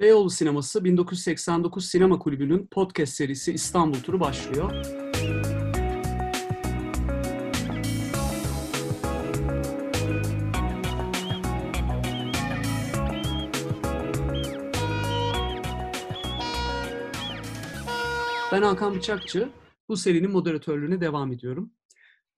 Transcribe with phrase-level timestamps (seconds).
[0.00, 4.72] Beyoğlu Sineması 1989 Sinema Kulübü'nün podcast serisi İstanbul Turu başlıyor.
[18.52, 19.48] Ben Hakan Bıçakçı.
[19.88, 21.72] Bu serinin moderatörlüğüne devam ediyorum.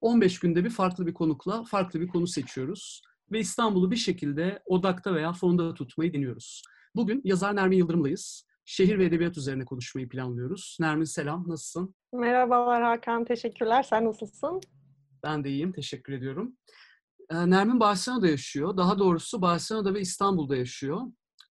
[0.00, 3.02] 15 günde bir farklı bir konukla farklı bir konu seçiyoruz
[3.32, 6.62] ve İstanbul'u bir şekilde odakta veya fonda tutmayı deniyoruz.
[6.96, 8.46] Bugün yazar Nermin Yıldırım'layız.
[8.64, 10.76] Şehir ve edebiyat üzerine konuşmayı planlıyoruz.
[10.80, 11.94] Nermin selam, nasılsın?
[12.12, 13.82] Merhabalar Hakan, teşekkürler.
[13.82, 14.60] Sen nasılsın?
[15.22, 16.56] Ben de iyiyim, teşekkür ediyorum.
[17.30, 18.76] Ee, Nermin Barcelona'da yaşıyor.
[18.76, 21.00] Daha doğrusu Barcelona'da ve İstanbul'da yaşıyor.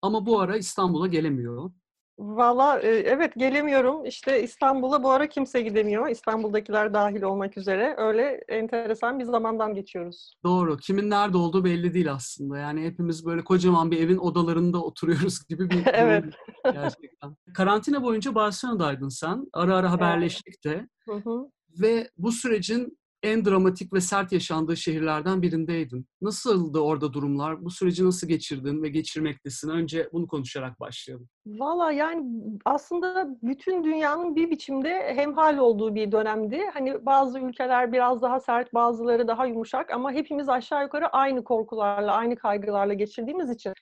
[0.02, 1.72] Ama bu ara İstanbul'a gelemiyor.
[2.20, 4.06] Valla e, evet gelemiyorum.
[4.06, 6.10] İşte İstanbul'a bu ara kimse gidemiyor.
[6.10, 7.96] İstanbul'dakiler dahil olmak üzere.
[7.98, 10.34] Öyle enteresan bir zamandan geçiyoruz.
[10.44, 10.78] Doğru.
[10.78, 12.58] Kimin nerede olduğu belli değil aslında.
[12.58, 16.26] Yani hepimiz böyle kocaman bir evin odalarında oturuyoruz gibi bir evet.
[16.64, 17.36] gerçekten.
[17.54, 19.48] Karantina boyunca Barcelona'daydın sen.
[19.54, 20.88] Ara ara haberleştik de.
[21.10, 21.50] Hı hı.
[21.82, 26.06] Ve bu sürecin en dramatik ve sert yaşandığı şehirlerden birindeydin.
[26.22, 27.66] Nasıldı orada durumlar?
[27.66, 29.70] Bu süreci nasıl geçirdin ve geçirmektesin?
[29.70, 31.30] Önce bunu konuşarak başlayalım.
[31.46, 32.24] Valla yani
[32.66, 36.62] aslında bütün dünyanın bir biçimde hemhal olduğu bir dönemdi.
[36.74, 42.12] Hani bazı ülkeler biraz daha sert, bazıları daha yumuşak ama hepimiz aşağı yukarı aynı korkularla,
[42.12, 43.74] aynı kaygılarla geçirdiğimiz için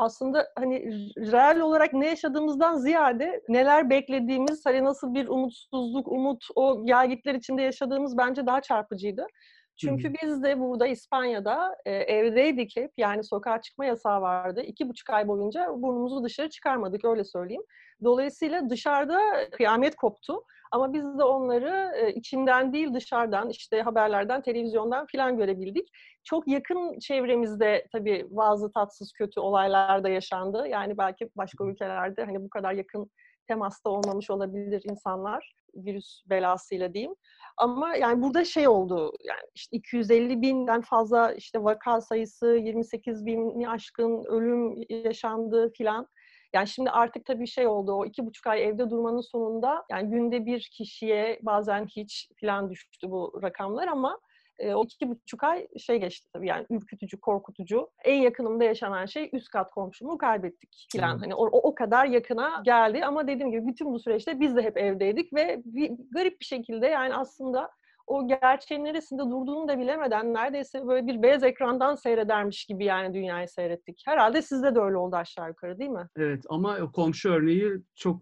[0.00, 0.82] aslında hani
[1.16, 7.62] reel olarak ne yaşadığımızdan ziyade neler beklediğimiz, hani nasıl bir umutsuzluk, umut, o gelgitler içinde
[7.62, 9.26] yaşadığımız bence daha çarpıcıydı.
[9.76, 10.14] Çünkü Hı-hı.
[10.22, 12.92] biz de burada İspanya'da e, evdeydik hep.
[12.96, 14.62] Yani sokağa çıkma yasağı vardı.
[14.62, 17.62] İki buçuk ay boyunca burnumuzu dışarı çıkarmadık öyle söyleyeyim.
[18.04, 20.42] Dolayısıyla dışarıda kıyamet koptu.
[20.72, 25.88] Ama biz de onları e, içinden değil dışarıdan işte haberlerden, televizyondan filan görebildik.
[26.24, 30.68] Çok yakın çevremizde tabii bazı tatsız kötü olaylar da yaşandı.
[30.68, 33.10] Yani belki başka ülkelerde hani bu kadar yakın
[33.48, 37.14] temasta olmamış olabilir insanlar virüs belasıyla diyeyim.
[37.60, 43.68] Ama yani burada şey oldu yani işte 250 binden fazla işte vaka sayısı 28 bini
[43.68, 46.06] aşkın ölüm yaşandı filan.
[46.54, 50.46] Yani şimdi artık tabii şey oldu o iki buçuk ay evde durmanın sonunda yani günde
[50.46, 54.18] bir kişiye bazen hiç filan düştü bu rakamlar ama
[54.60, 57.90] e, o iki buçuk ay şey geçti tabii yani ürkütücü, korkutucu.
[58.04, 61.18] En yakınımda yaşanan şey üst kat komşumu kaybettik filan.
[61.18, 64.76] Hani o, o kadar yakına geldi ama dediğim gibi bütün bu süreçte biz de hep
[64.76, 67.70] evdeydik ve bir, garip bir şekilde yani aslında
[68.06, 73.48] o gerçeğin neresinde durduğunu da bilemeden neredeyse böyle bir beyaz ekrandan seyredermiş gibi yani dünyayı
[73.48, 74.02] seyrettik.
[74.06, 76.08] Herhalde sizde de öyle oldu aşağı yukarı değil mi?
[76.16, 78.20] Evet ama komşu örneği çok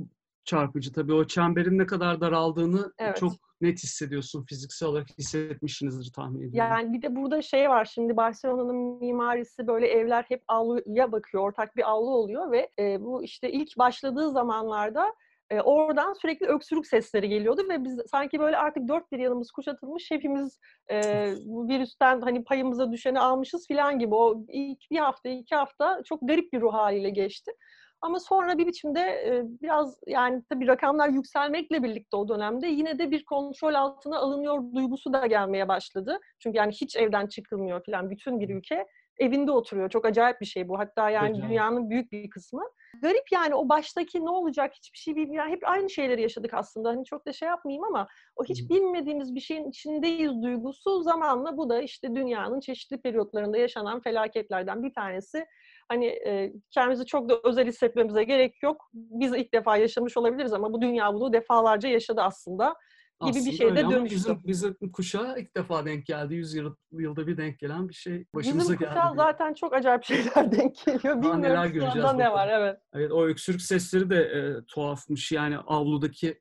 [0.48, 1.14] çarpıcı tabii.
[1.14, 3.16] O çemberin ne kadar daraldığını evet.
[3.16, 4.44] çok net hissediyorsun.
[4.44, 6.56] Fiziksel olarak hissetmişsinizdir tahmin ediyorum.
[6.58, 11.42] Yani bir de burada şey var şimdi Barcelona'nın mimarisi böyle evler hep avluya bakıyor.
[11.42, 15.14] Ortak bir avlu oluyor ve e, bu işte ilk başladığı zamanlarda
[15.50, 20.10] e, oradan sürekli öksürük sesleri geliyordu ve biz sanki böyle artık dört bir yanımız kuşatılmış
[20.10, 20.58] hepimiz
[20.90, 26.02] e, bu virüsten hani payımıza düşeni almışız filan gibi o ilk bir hafta iki hafta
[26.04, 27.52] çok garip bir ruh haliyle geçti.
[28.00, 33.10] Ama sonra bir biçimde e, biraz yani tabii rakamlar yükselmekle birlikte o dönemde yine de
[33.10, 36.18] bir kontrol altına alınıyor duygusu da gelmeye başladı.
[36.38, 38.86] Çünkü yani hiç evden çıkılmıyor falan bütün bir ülke
[39.18, 39.90] evinde oturuyor.
[39.90, 40.78] Çok acayip bir şey bu.
[40.78, 41.48] Hatta yani Hocam.
[41.48, 42.62] dünyanın büyük bir kısmı.
[43.02, 45.50] Garip yani o baştaki ne olacak hiçbir şey bilmiyorum.
[45.50, 46.88] Hep aynı şeyleri yaşadık aslında.
[46.88, 51.68] Hani çok da şey yapmayayım ama o hiç bilmediğimiz bir şeyin içindeyiz duygusu zamanla bu
[51.68, 55.46] da işte dünyanın çeşitli periyotlarında yaşanan felaketlerden bir tanesi.
[55.88, 58.90] Hani e, kendimizi çok da özel hissetmemize gerek yok.
[58.92, 62.74] Biz ilk defa yaşamış olabiliriz ama bu dünya bunu defalarca yaşadı aslında
[63.20, 64.16] gibi Aslında bir şeyde dönüştü.
[64.16, 66.34] Bizim, bizim kuşağa ilk defa denk geldi.
[66.34, 69.00] Yüz yıl, yılda bir denk gelen bir şey başımıza bizim geldi.
[69.04, 71.16] Bizim zaten çok acayip şeyler denk geliyor.
[71.16, 72.14] Bilmiyorum neler göreceğiz.
[72.14, 72.80] ne var evet.
[72.92, 75.32] Evet o öksürük sesleri de e, tuhafmış.
[75.32, 76.40] Yani avludaki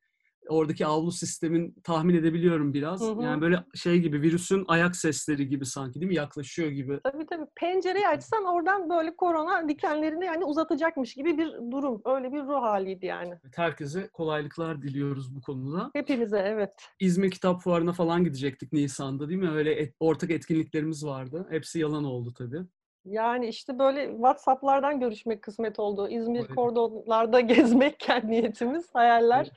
[0.50, 3.02] oradaki avlu sistemin tahmin edebiliyorum biraz.
[3.02, 3.24] Hı hı.
[3.24, 6.16] Yani böyle şey gibi virüsün ayak sesleri gibi sanki değil mi?
[6.16, 7.00] Yaklaşıyor gibi.
[7.04, 7.46] Tabii tabii.
[7.56, 12.02] Pencereyi açsan oradan böyle korona dikenlerini yani uzatacakmış gibi bir durum.
[12.06, 13.34] Öyle bir ruh haliydi yani.
[13.56, 15.90] Herkese kolaylıklar diliyoruz bu konuda.
[15.94, 16.74] Hepinize evet.
[17.00, 19.52] İzmir Kitap Fuarı'na falan gidecektik Nisan'da değil mi?
[19.52, 21.48] Öyle et, ortak etkinliklerimiz vardı.
[21.50, 22.60] Hepsi yalan oldu tabii.
[23.08, 26.08] Yani işte böyle WhatsApp'lardan görüşmek kısmet oldu.
[26.10, 26.56] İzmir evet.
[26.56, 29.44] kordonlarda gezmekken niyetimiz, hayaller.
[29.44, 29.52] Evet.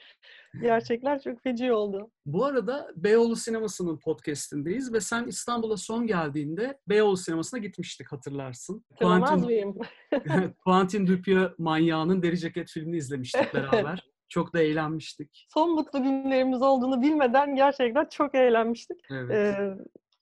[0.62, 2.10] Gerçekler çok feci oldu.
[2.26, 8.84] Bu arada Beyoğlu Sineması'nın podcastindeyiz ve sen İstanbul'a son geldiğinde Beyoğlu Sineması'na gitmiştik hatırlarsın.
[8.90, 9.78] Hatırlamaz mıyım?
[10.64, 14.10] Quentin Dupieux manyağının Deri Ceket filmini izlemiştik beraber.
[14.28, 15.46] Çok da eğlenmiştik.
[15.54, 19.00] Son mutlu günlerimiz olduğunu bilmeden gerçekten çok eğlenmiştik.
[19.10, 19.30] Evet.
[19.30, 19.76] Ee,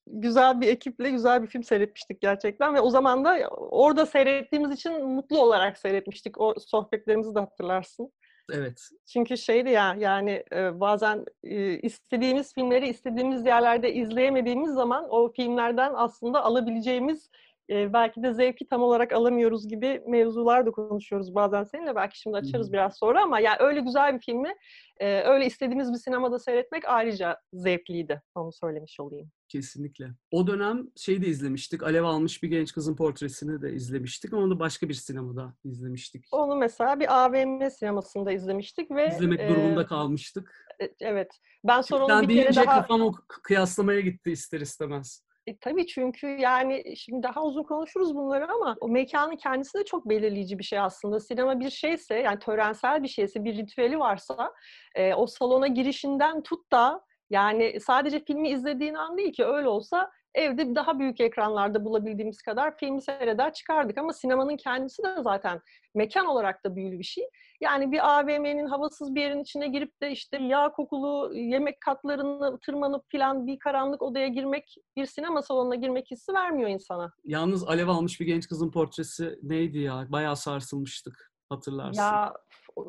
[0.07, 5.07] güzel bir ekiple güzel bir film seyretmiştik gerçekten ve o zaman da orada seyrettiğimiz için
[5.07, 6.41] mutlu olarak seyretmiştik.
[6.41, 8.13] O sohbetlerimizi de hatırlarsın.
[8.53, 8.89] Evet.
[9.07, 15.93] Çünkü şeydi ya yani e, bazen e, istediğimiz filmleri istediğimiz yerlerde izleyemediğimiz zaman o filmlerden
[15.95, 17.31] aslında alabileceğimiz
[17.71, 21.97] e, belki de zevki tam olarak alamıyoruz gibi mevzular da konuşuyoruz bazen seninle.
[21.97, 22.73] Belki şimdi açarız Hı-hı.
[22.73, 24.55] biraz sonra ama yani öyle güzel bir filmi
[25.01, 28.23] e, öyle istediğimiz bir sinemada seyretmek ayrıca zevkliydi.
[28.35, 29.31] Onu söylemiş olayım.
[29.49, 30.11] Kesinlikle.
[30.31, 31.83] O dönem şeyi de izlemiştik.
[31.83, 34.35] Alev almış bir genç kızın portresini de izlemiştik.
[34.35, 36.25] Onu da başka bir sinemada izlemiştik.
[36.33, 40.69] Onu mesela bir AVM sinemasında izlemiştik ve izlemek e, durumunda kalmıştık.
[41.01, 41.41] Evet.
[41.65, 43.13] Ben sonra onu bir kere daha kafam o
[43.43, 45.28] kıyaslamaya gitti ister istemez.
[45.49, 50.09] E, tabii çünkü yani şimdi daha uzun konuşuruz bunları ama o mekanın kendisi de çok
[50.09, 51.21] belirleyici bir şey aslında.
[51.21, 54.53] Sinema bir şeyse yani törensel bir şeyse, bir ritüeli varsa
[54.95, 57.01] e, o salona girişinden tut da
[57.31, 62.77] yani sadece filmi izlediğin an değil ki öyle olsa evde daha büyük ekranlarda bulabildiğimiz kadar
[62.77, 63.99] filmi seyreder çıkardık.
[63.99, 65.61] Ama sinemanın kendisi de zaten
[65.95, 67.25] mekan olarak da büyülü bir şey.
[67.61, 73.05] Yani bir AVM'nin havasız bir yerin içine girip de işte yağ kokulu yemek katlarını tırmanıp
[73.09, 77.13] filan bir karanlık odaya girmek, bir sinema salonuna girmek hissi vermiyor insana.
[77.25, 80.07] Yalnız alev almış bir genç kızın portresi neydi ya?
[80.09, 82.03] Bayağı sarsılmıştık hatırlarsın.
[82.03, 82.35] Ya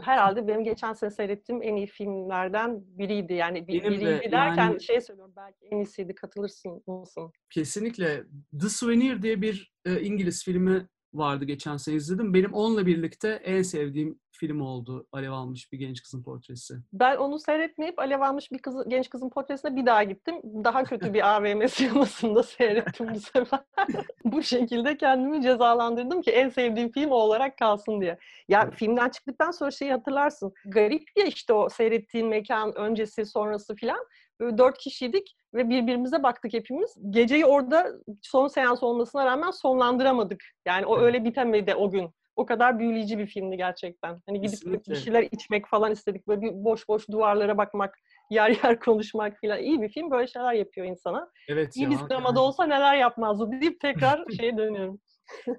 [0.02, 3.34] herhalde benim geçen sene seyrettiğim en iyi filmlerden biriydi.
[3.34, 7.32] Yani bir, benim biriydi de, derken yani, şey söylüyorum belki en iyisiydi katılırsın mısın?
[7.50, 8.24] Kesinlikle.
[8.62, 12.34] The Souvenir diye bir e, İngiliz filmi vardı geçen sene izledim.
[12.34, 16.74] Benim onunla birlikte en sevdiğim film oldu Alev Almış Bir Genç Kızın Portresi.
[16.94, 20.36] Ben onu seyretmeyip Alev Almış Bir kız, Genç Kızın Portresi'ne bir daha gittim.
[20.44, 23.60] Daha kötü bir AVM sinemasında seyrettim bu sefer.
[24.26, 28.18] bu şekilde kendimi cezalandırdım ki en sevdiğim film o olarak kalsın diye.
[28.48, 28.74] Ya evet.
[28.74, 30.54] filmden çıktıktan sonra şeyi hatırlarsın.
[30.66, 34.06] Garip ya işte o seyrettiğin mekan öncesi sonrası filan.
[34.40, 36.96] Dört kişiydik ve birbirimize baktık hepimiz.
[37.10, 37.92] Geceyi orada
[38.22, 40.44] son seans olmasına rağmen sonlandıramadık.
[40.66, 42.10] Yani o öyle bitemedi o gün.
[42.36, 44.22] O kadar büyüleyici bir filmdi gerçekten.
[44.28, 44.94] Hani gidip Kesinlikle.
[44.94, 46.28] bir şeyler içmek falan istedik.
[46.28, 48.00] Böyle bir boş boş duvarlara bakmak,
[48.32, 49.60] yer yer konuşmak falan.
[49.60, 51.32] İyi bir film böyle şeyler yapıyor insana.
[51.50, 52.40] Evet İyi ya, bir sinemada yani.
[52.40, 55.00] olsa neler yapmazdı deyip tekrar şeye dönüyorum.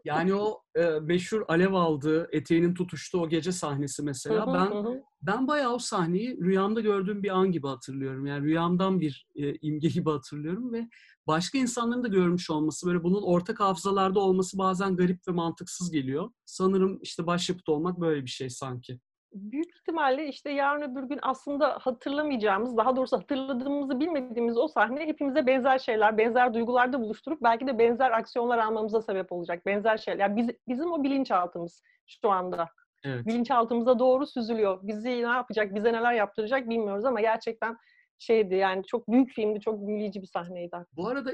[0.04, 4.46] Yani o e, meşhur alev aldığı, eteğinin tutuştuğu o gece sahnesi mesela.
[4.54, 8.26] ben ben bayağı o sahneyi rüyamda gördüğüm bir an gibi hatırlıyorum.
[8.26, 10.88] Yani rüyamdan bir e, imge gibi hatırlıyorum ve
[11.26, 16.30] başka insanların da görmüş olması, böyle bunun ortak hafızalarda olması bazen garip ve mantıksız geliyor.
[16.44, 19.00] Sanırım işte başyapıt olmak böyle bir şey sanki
[19.32, 25.46] büyük ihtimalle işte yarın öbür gün aslında hatırlamayacağımız, daha doğrusu hatırladığımızı bilmediğimiz o sahne hepimize
[25.46, 29.66] benzer şeyler, benzer duygularda buluşturup belki de benzer aksiyonlar almamıza sebep olacak.
[29.66, 30.20] Benzer şeyler.
[30.20, 32.68] Yani biz, bizim o bilinçaltımız şu anda.
[33.04, 33.26] Evet.
[33.26, 34.78] Bilinçaltımıza doğru süzülüyor.
[34.82, 37.76] Bizi ne yapacak, bize neler yaptıracak bilmiyoruz ama gerçekten
[38.20, 40.76] şeydi yani çok büyük filmdi, çok büyüleyici bir sahneydi.
[40.96, 41.32] Bu arada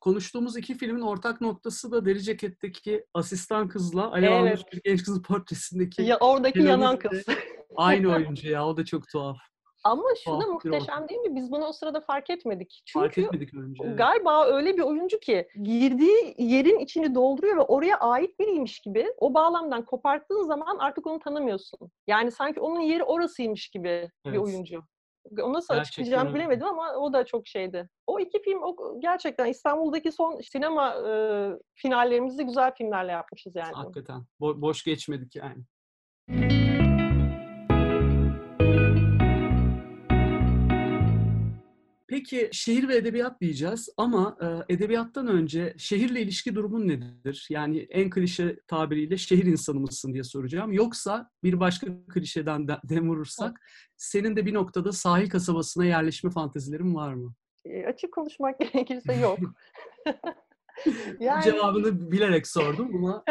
[0.00, 4.40] konuştuğumuz iki filmin ortak noktası da Deri Ceket'teki asistan kızla Alev evet.
[4.40, 7.26] Almış bir genç kızın portresindeki ya oradaki yanan kız.
[7.76, 9.38] Aynı oyuncu ya o da çok tuhaf.
[9.84, 11.36] Ama şu da muhteşem değil mi?
[11.36, 12.82] Biz bunu o sırada fark etmedik.
[12.86, 13.84] Çünkü fark etmedik önce.
[13.84, 19.34] Galiba öyle bir oyuncu ki girdiği yerin içini dolduruyor ve oraya ait biriymiş gibi o
[19.34, 21.78] bağlamdan koparttığın zaman artık onu tanımıyorsun.
[22.06, 24.10] Yani sanki onun yeri orasıymış gibi evet.
[24.24, 24.82] bir oyuncu.
[25.42, 26.38] O nasıl gerçekten açıklayacağımı öyle.
[26.38, 27.88] bilemedim ama o da çok şeydi.
[28.06, 31.12] O iki film o gerçekten İstanbul'daki son sinema e,
[31.74, 33.72] finallerimizi güzel filmlerle yapmışız yani.
[33.72, 34.22] Hakikaten.
[34.40, 35.64] Bo- boş geçmedik yani.
[42.08, 47.46] Peki şehir ve edebiyat diyeceğiz ama e, edebiyattan önce şehirle ilişki durumun nedir?
[47.50, 50.72] Yani en klişe tabiriyle şehir insanı mısın diye soracağım.
[50.72, 53.60] Yoksa bir başka klişeden de, dem vurursak
[53.96, 57.34] senin de bir noktada sahil kasabasına yerleşme fantezilerin var mı?
[57.64, 59.38] E, açık konuşmak gerekirse yok.
[61.20, 61.44] yani...
[61.44, 63.24] Cevabını bilerek sordum ama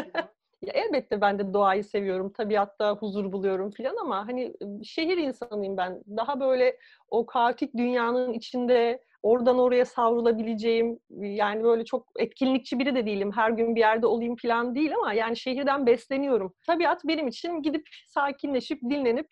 [0.62, 6.04] Ya elbette ben de doğayı seviyorum, tabiatta huzur buluyorum filan ama hani şehir insanıyım ben.
[6.18, 6.78] Daha böyle
[7.10, 13.32] o kaotik dünyanın içinde oradan oraya savrulabileceğim yani böyle çok etkinlikçi biri de değilim.
[13.36, 16.54] Her gün bir yerde olayım falan değil ama yani şehirden besleniyorum.
[16.68, 19.28] Tabiat benim için gidip sakinleşip dinlenip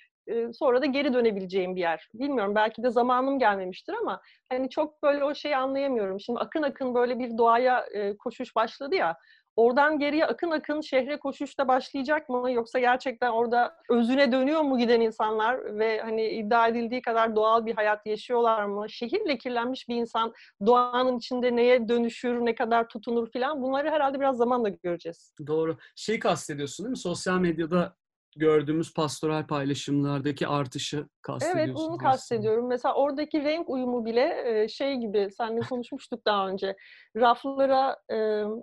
[0.53, 2.09] sonra da geri dönebileceğim bir yer.
[2.13, 6.19] Bilmiyorum belki de zamanım gelmemiştir ama hani çok böyle o şeyi anlayamıyorum.
[6.19, 7.85] Şimdi akın akın böyle bir doğaya
[8.19, 9.17] koşuş başladı ya
[9.55, 12.51] oradan geriye akın akın şehre koşuşta başlayacak mı?
[12.51, 17.75] Yoksa gerçekten orada özüne dönüyor mu giden insanlar ve hani iddia edildiği kadar doğal bir
[17.75, 18.89] hayat yaşıyorlar mı?
[18.89, 20.33] Şehirle kirlenmiş bir insan
[20.65, 25.33] doğanın içinde neye dönüşür, ne kadar tutunur filan bunları herhalde biraz zamanla göreceğiz.
[25.47, 25.77] Doğru.
[25.95, 26.97] Şey kastediyorsun değil mi?
[26.97, 27.95] Sosyal medyada
[28.35, 31.67] gördüğümüz pastoral paylaşımlardaki artışı kastediyorsun.
[31.67, 32.67] Evet, bunu kastediyorum.
[32.67, 36.75] Mesela oradaki renk uyumu bile şey gibi, seninle konuşmuştuk daha önce.
[37.15, 37.97] Raflara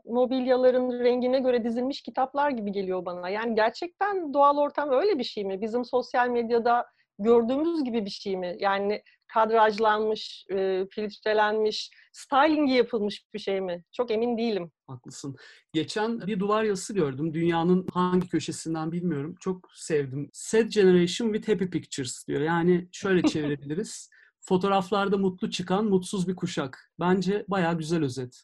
[0.05, 3.29] mobilyaların rengine göre dizilmiş kitaplar gibi geliyor bana.
[3.29, 5.61] Yani gerçekten doğal ortam öyle bir şey mi?
[5.61, 6.87] Bizim sosyal medyada
[7.19, 8.57] gördüğümüz gibi bir şey mi?
[8.61, 9.03] Yani
[9.35, 13.85] kadrajlanmış, e, filtrelenmiş, stylingi yapılmış bir şey mi?
[13.93, 14.71] Çok emin değilim.
[14.87, 15.37] Haklısın.
[15.73, 17.35] Geçen bir duvar yazısı gördüm.
[17.35, 19.35] Dünyanın hangi köşesinden bilmiyorum.
[19.41, 20.31] Çok sevdim.
[20.33, 22.41] Sad Generation with Happy Pictures diyor.
[22.41, 24.11] Yani şöyle çevirebiliriz.
[24.41, 26.93] Fotoğraflarda mutlu çıkan mutsuz bir kuşak.
[27.01, 28.43] Bence bayağı güzel özet.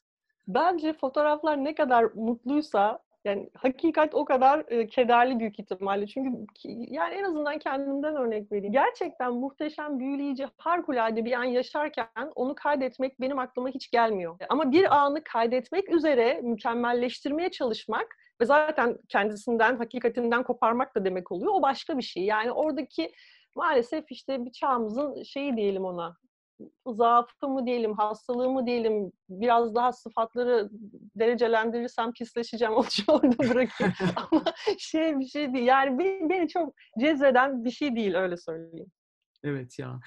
[0.49, 2.99] Bence fotoğraflar ne kadar mutluysa
[3.29, 6.07] yani hakikat o kadar e, kederli büyük ihtimalle.
[6.07, 6.31] Çünkü
[6.69, 8.73] yani en azından kendimden örnek vereyim.
[8.73, 14.37] Gerçekten muhteşem, büyüleyici, harikulade bir an yaşarken onu kaydetmek benim aklıma hiç gelmiyor.
[14.49, 21.53] Ama bir anı kaydetmek üzere mükemmelleştirmeye çalışmak ve zaten kendisinden, hakikatinden koparmak da demek oluyor.
[21.55, 22.25] O başka bir şey.
[22.25, 23.13] Yani oradaki
[23.55, 26.17] maalesef işte bir çağımızın şeyi diyelim ona
[26.87, 30.71] zaafı mı diyelim, hastalığı mı diyelim, biraz daha sıfatları
[31.17, 33.93] derecelendirirsem pisleşeceğim, onu orada bırakayım.
[34.17, 34.45] Ama
[34.79, 35.67] şey bir şey değil.
[35.67, 38.91] Yani beni, beni çok cezbeden bir şey değil, öyle söyleyeyim.
[39.43, 40.01] Evet ya.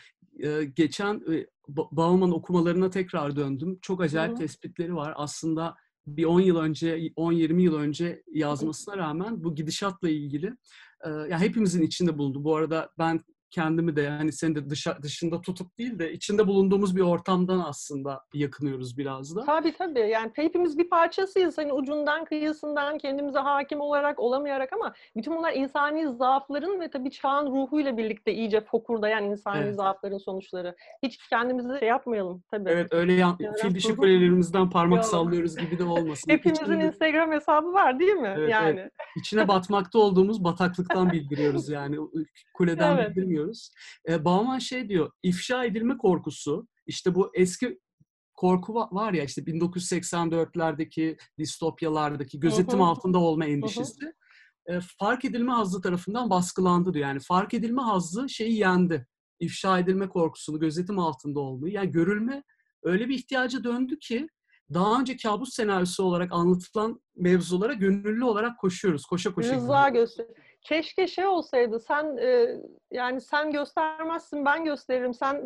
[0.44, 1.22] Ee, geçen
[1.68, 3.80] Bauman okumalarına tekrar döndüm.
[3.82, 4.40] Çok acayip Hı-hı.
[4.40, 5.14] tespitleri var.
[5.16, 5.76] Aslında
[6.08, 10.54] bir 10 yıl önce, 10-20 yıl önce yazmasına rağmen bu gidişatla ilgili
[11.06, 12.44] ya hepimizin içinde bulundu.
[12.44, 16.96] Bu arada ben kendimi de yani seni de dışa, dışında tutup değil de içinde bulunduğumuz
[16.96, 19.46] bir ortamdan aslında yakınıyoruz biraz da.
[19.46, 20.00] Tabii tabii.
[20.00, 21.58] Yani hepimiz bir parçasıyız.
[21.58, 27.48] Hani ucundan kıyısından kendimize hakim olarak olamayarak ama bütün bunlar insani zaafların ve tabii çağın
[27.48, 29.76] ruhuyla birlikte iyice fokurdayan insani evet.
[29.76, 30.76] zaafların sonuçları.
[31.04, 32.70] Hiç kendimizi şey yapmayalım tabii.
[32.70, 35.06] Evet öyle yan, fil dişi kulelerimizden parmak Yok.
[35.06, 36.32] sallıyoruz gibi de olmasın.
[36.32, 36.86] Hepimizin İçinde...
[36.86, 38.34] Instagram hesabı var değil mi?
[38.38, 38.80] Evet, yani.
[38.80, 38.92] Evet.
[39.18, 41.98] İçine batmakta olduğumuz bataklıktan bildiriyoruz yani.
[42.54, 43.10] Kuleden evet.
[43.10, 43.72] bildirmiyoruz görüyoruz.
[44.10, 47.80] E, Bauman şey diyor, ifşa edilme korkusu, işte bu eski
[48.34, 52.88] korku var ya işte 1984'lerdeki distopyalardaki gözetim hı hı.
[52.88, 54.78] altında olma endişesi hı hı.
[54.78, 57.08] E, fark edilme hazzı tarafından baskılandı diyor.
[57.08, 59.08] Yani fark edilme hazzı şeyi yendi.
[59.40, 61.74] İfşa edilme korkusunu, gözetim altında olmayı.
[61.74, 62.44] Yani görülme
[62.84, 64.28] öyle bir ihtiyaca döndü ki
[64.74, 69.06] daha önce kabus senaryosu olarak anlatılan mevzulara gönüllü olarak koşuyoruz.
[69.06, 69.56] Koşa koşa.
[69.56, 70.26] Rıza göster.
[70.62, 71.80] Keşke şey olsaydı.
[71.80, 72.58] Sen e,
[72.92, 75.14] yani sen göstermezsin, ben gösteririm.
[75.14, 75.46] Sen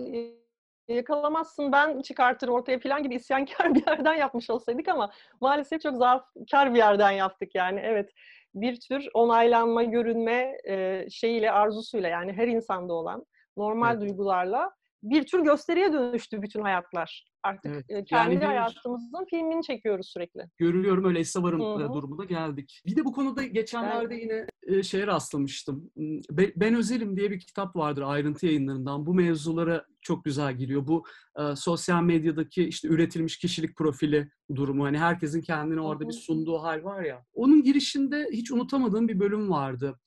[0.87, 6.73] yakalamazsın, ben çıkartırım ortaya falan gibi isyankar bir yerden yapmış olsaydık ama maalesef çok zaafkar
[6.73, 7.79] bir yerden yaptık yani.
[7.83, 8.11] Evet.
[8.53, 13.25] Bir tür onaylanma, görünme e, şeyiyle, arzusuyla yani her insanda olan
[13.57, 14.01] normal evet.
[14.01, 14.71] duygularla
[15.03, 17.25] bir tür gösteriye dönüştü bütün hayatlar.
[17.43, 18.07] Artık evet.
[18.07, 20.41] kendi yani hayatımızın filmini çekiyoruz sürekli.
[20.57, 21.93] Görülüyorum öyle varım Hı-hı.
[21.93, 22.81] durumuna geldik.
[22.85, 24.47] Bir de bu konuda geçenlerde evet.
[24.67, 25.91] yine şeye rastlamıştım.
[26.31, 29.05] Ben Özelim diye bir kitap vardır ayrıntı yayınlarından.
[29.05, 30.87] Bu mevzulara çok güzel giriyor.
[30.87, 31.03] Bu
[31.39, 34.85] e, sosyal medyadaki işte üretilmiş kişilik profili durumu.
[34.85, 36.09] Hani herkesin kendini orada Hı-hı.
[36.09, 37.25] bir sunduğu hal var ya.
[37.33, 39.99] Onun girişinde hiç unutamadığım bir bölüm vardı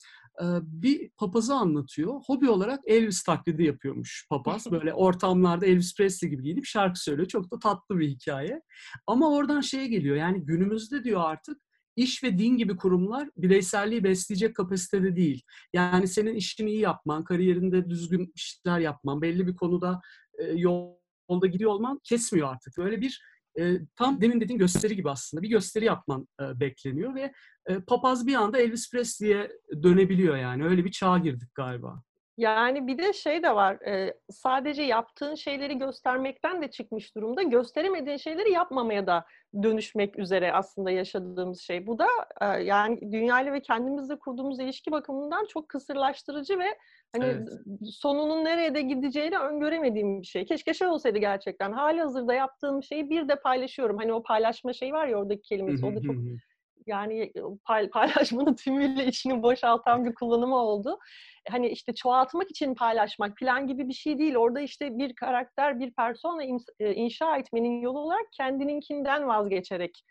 [0.63, 2.21] bir papazı anlatıyor.
[2.27, 4.71] Hobi olarak Elvis taklidi yapıyormuş papaz.
[4.71, 7.29] Böyle ortamlarda Elvis Presley gibi giyinip şarkı söylüyor.
[7.29, 8.63] Çok da tatlı bir hikaye.
[9.07, 11.59] Ama oradan şeye geliyor yani günümüzde diyor artık
[11.97, 15.43] iş ve din gibi kurumlar bireyselliği besleyecek kapasitede değil.
[15.73, 20.01] Yani senin işini iyi yapman, kariyerinde düzgün işler yapman, belli bir konuda
[20.55, 22.77] yolda gidiyor olman kesmiyor artık.
[22.79, 23.23] Böyle bir
[23.59, 27.33] e, tam demin dediğin gösteri gibi aslında bir gösteri yapman e, bekleniyor ve
[27.67, 29.51] e, papaz bir anda Elvis Presley'e
[29.83, 30.65] dönebiliyor yani.
[30.65, 32.03] Öyle bir çağa girdik galiba.
[32.39, 37.43] Yani bir de şey de var, e, sadece yaptığın şeyleri göstermekten de çıkmış durumda.
[37.43, 39.25] Gösteremediğin şeyleri yapmamaya da
[39.63, 41.87] dönüşmek üzere aslında yaşadığımız şey.
[41.87, 42.07] Bu da
[42.41, 46.79] e, yani dünyayla ve kendimizle kurduğumuz ilişki bakımından çok kısırlaştırıcı ve
[47.13, 47.49] hani evet.
[47.91, 50.45] sonunun nereye de gideceğini öngöremediğim bir şey.
[50.45, 51.73] Keşke şey olsaydı gerçekten.
[51.73, 53.99] Hali hazırda yaptığım şeyi bir de paylaşıyorum.
[53.99, 55.87] Hani o paylaşma şey var ya oradaki kelimesi.
[55.87, 56.17] o da çok
[56.89, 57.33] yani
[57.93, 60.99] paylaşmanın tümüyle içini boşaltan bir kullanımı oldu.
[61.49, 64.37] Hani işte çoğaltmak için paylaşmak plan gibi bir şey değil.
[64.37, 66.45] Orada işte bir karakter, bir persona
[66.81, 70.05] inşa etmenin yolu olarak kendininkinden vazgeçerek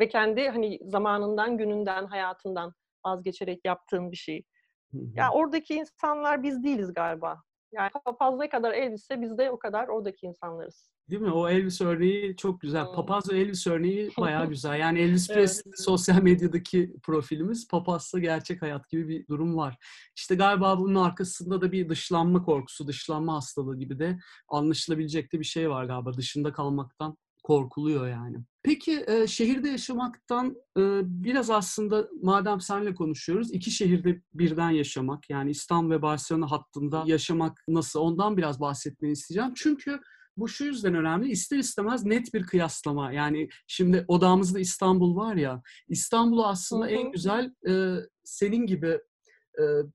[0.00, 2.72] ve kendi hani zamanından, gününden, hayatından
[3.06, 4.44] vazgeçerek yaptığın bir şey.
[4.92, 7.42] Ya yani oradaki insanlar biz değiliz galiba.
[7.72, 10.90] Yani papaz ne kadar Elvis'se biz de o kadar oradaki insanlarız.
[11.10, 11.30] Değil mi?
[11.32, 12.84] O Elvis örneği çok güzel.
[12.94, 14.78] Papaz ve Elvis örneği bayağı güzel.
[14.78, 15.80] Yani Elvis Presley evet.
[15.80, 19.76] sosyal medyadaki profilimiz, Papaz'sa gerçek hayat gibi bir durum var.
[20.16, 24.18] İşte galiba bunun arkasında da bir dışlanma korkusu, dışlanma hastalığı gibi de
[24.48, 26.12] anlaşılabilecek de bir şey var galiba.
[26.12, 28.36] Dışında kalmaktan korkuluyor yani.
[28.62, 35.50] Peki e, şehirde yaşamaktan e, biraz aslında madem senle konuşuyoruz iki şehirde birden yaşamak yani
[35.50, 39.52] İstanbul ve Barcelona hattında yaşamak nasıl ondan biraz bahsetmeni isteyeceğim.
[39.56, 40.00] Çünkü
[40.36, 41.30] bu şu yüzden önemli.
[41.30, 43.12] İster istemez net bir kıyaslama.
[43.12, 45.62] Yani şimdi odamızda İstanbul var ya.
[45.88, 46.94] İstanbul'u aslında Hı hı.
[46.94, 48.98] en güzel e, senin gibi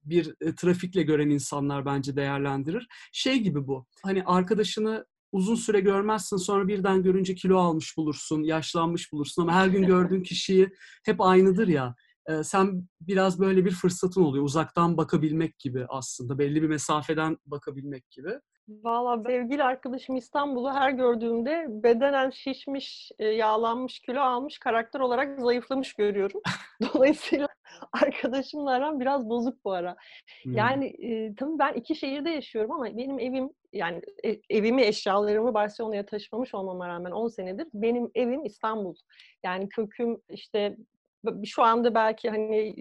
[0.05, 2.87] bir trafikle gören insanlar bence değerlendirir.
[3.11, 3.85] Şey gibi bu.
[4.03, 9.67] Hani arkadaşını uzun süre görmezsin sonra birden görünce kilo almış bulursun, yaşlanmış bulursun ama her
[9.67, 10.69] gün gördüğün kişiyi
[11.05, 11.95] hep aynıdır ya.
[12.29, 14.43] E, sen biraz böyle bir fırsatın oluyor.
[14.43, 16.39] Uzaktan bakabilmek gibi aslında.
[16.39, 18.29] Belli bir mesafeden bakabilmek gibi.
[18.67, 25.93] Valla sevgili arkadaşım İstanbul'u her gördüğümde bedenen şişmiş, e, yağlanmış, kilo almış, karakter olarak zayıflamış
[25.93, 26.41] görüyorum.
[26.93, 27.47] Dolayısıyla
[28.03, 29.95] arkadaşımla aram biraz bozuk bu ara.
[30.43, 30.53] Hmm.
[30.53, 36.05] Yani e, tabii ben iki şehirde yaşıyorum ama benim evim yani e, evimi eşyalarımı Barcelona'ya
[36.05, 38.95] taşımamış olmama rağmen 10 senedir benim evim İstanbul.
[39.43, 40.77] Yani köküm işte
[41.45, 42.75] şu anda belki hani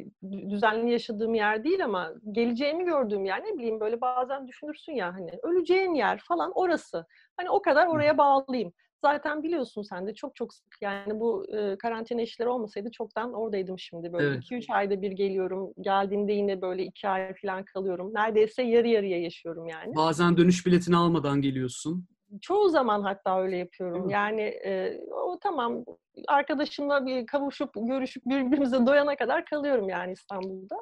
[0.51, 5.31] düzenli yaşadığım yer değil ama geleceğimi gördüğüm yer ne bileyim böyle bazen düşünürsün ya hani
[5.43, 7.07] öleceğin yer falan orası.
[7.37, 8.73] Hani o kadar oraya bağlıyım.
[9.03, 13.79] Zaten biliyorsun sen de çok çok sık yani bu e, karantina işleri olmasaydı çoktan oradaydım
[13.79, 14.13] şimdi.
[14.13, 14.43] Böyle Evet.
[14.45, 15.73] 2-3 ayda bir geliyorum.
[15.81, 18.15] Geldiğinde yine böyle 2 ay falan kalıyorum.
[18.15, 19.97] Neredeyse yarı yarıya yaşıyorum yani.
[19.97, 22.07] Bazen dönüş biletini almadan geliyorsun.
[22.41, 24.11] Çoğu zaman hatta öyle yapıyorum.
[24.11, 25.85] Yani e, o tamam
[26.29, 30.77] arkadaşımla bir kavuşup görüşüp birbirimize doyana kadar kalıyorum yani İstanbul'da.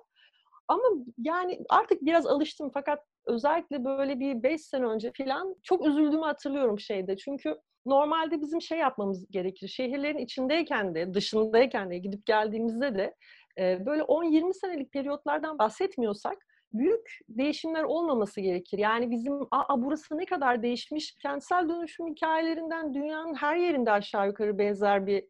[0.69, 0.83] Ama
[1.19, 6.79] yani artık biraz alıştım fakat özellikle böyle bir 5 sene önce falan çok üzüldüğümü hatırlıyorum
[6.81, 7.17] şeyde.
[7.17, 7.57] Çünkü
[7.87, 9.69] normalde bizim şey yapmamız gerekir.
[9.69, 13.15] Şehirlerin içindeyken de dışındayken de gidip geldiğimizde de
[13.59, 16.39] e, böyle 10-20 senelik periyotlardan bahsetmiyorsak
[16.73, 18.79] büyük değişimler olmaması gerekir.
[18.79, 24.59] Yani bizim aa burası ne kadar değişmiş kentsel dönüşüm hikayelerinden dünyanın her yerinde aşağı yukarı
[24.59, 25.25] benzer bir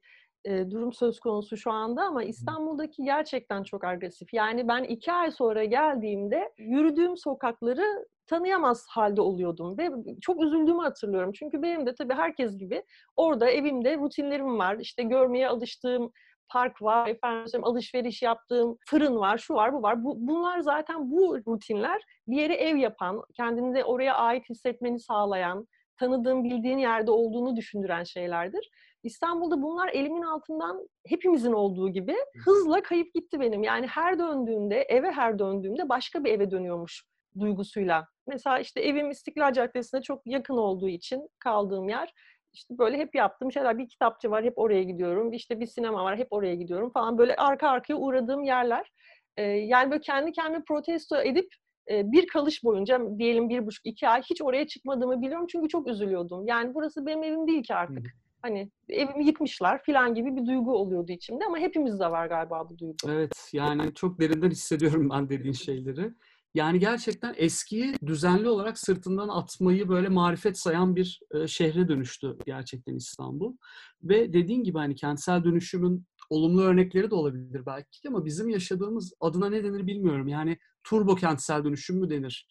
[0.45, 4.35] e, durum söz konusu şu anda ama İstanbul'daki gerçekten çok agresif.
[4.35, 9.91] Yani ben iki ay sonra geldiğimde yürüdüğüm sokakları tanıyamaz halde oluyordum ve
[10.21, 11.33] çok üzüldüğümü hatırlıyorum.
[11.33, 12.83] Çünkü benim de tabii herkes gibi
[13.17, 14.77] orada evimde rutinlerim var.
[14.81, 16.13] İşte görmeye alıştığım
[16.49, 20.05] park var, efendim alışveriş yaptığım fırın var, şu var, bu var.
[20.05, 25.67] Bu, bunlar zaten bu rutinler bir yere ev yapan, kendini de oraya ait hissetmeni sağlayan,
[25.97, 28.71] tanıdığın, bildiğin yerde olduğunu düşündüren şeylerdir.
[29.03, 33.63] İstanbul'da bunlar elimin altından hepimizin olduğu gibi hızla kayıp gitti benim.
[33.63, 37.05] Yani her döndüğümde, eve her döndüğümde başka bir eve dönüyormuş
[37.39, 38.07] duygusuyla.
[38.27, 42.15] Mesela işte evim İstiklal Caddesi'ne çok yakın olduğu için kaldığım yer
[42.53, 43.79] işte böyle hep yaptığım şeyler.
[43.79, 45.33] Bir kitapçı var, hep oraya gidiyorum.
[45.33, 47.19] İşte bir sinema var, hep oraya gidiyorum falan.
[47.19, 48.93] Böyle arka arkaya uğradığım yerler.
[49.37, 51.49] Ee, yani böyle kendi kendimi protesto edip
[51.91, 55.89] e, bir kalış boyunca diyelim bir buçuk iki ay hiç oraya çıkmadığımı biliyorum çünkü çok
[55.89, 56.47] üzülüyordum.
[56.47, 58.07] Yani burası benim evim değil ki artık.
[58.07, 58.28] Hı.
[58.43, 62.97] Hani evimi yıkmışlar falan gibi bir duygu oluyordu içimde ama hepimizde var galiba bu duygu.
[63.09, 66.15] Evet yani çok derinden hissediyorum ben dediğin şeyleri.
[66.55, 72.95] Yani gerçekten eskiyi düzenli olarak sırtından atmayı böyle marifet sayan bir e, şehre dönüştü gerçekten
[72.95, 73.57] İstanbul.
[74.03, 79.49] Ve dediğin gibi hani kentsel dönüşümün olumlu örnekleri de olabilir belki ama bizim yaşadığımız adına
[79.51, 80.29] ne denir bilmiyorum.
[80.29, 82.49] Yani turbo kentsel dönüşüm mü denir?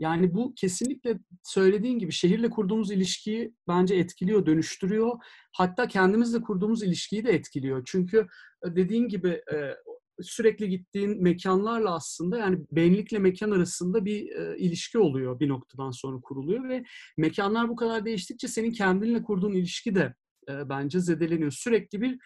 [0.00, 5.18] Yani bu kesinlikle söylediğin gibi şehirle kurduğumuz ilişkiyi bence etkiliyor, dönüştürüyor.
[5.52, 7.82] Hatta kendimizle kurduğumuz ilişkiyi de etkiliyor.
[7.86, 8.26] Çünkü
[8.66, 9.76] e, dediğin gibi e,
[10.20, 16.20] sürekli gittiğin mekanlarla aslında yani benlikle mekan arasında bir e, ilişki oluyor bir noktadan sonra
[16.20, 16.84] kuruluyor ve
[17.18, 20.14] mekanlar bu kadar değiştikçe senin kendinle kurduğun ilişki de
[20.48, 21.50] bence zedeleniyor.
[21.50, 22.18] Sürekli bir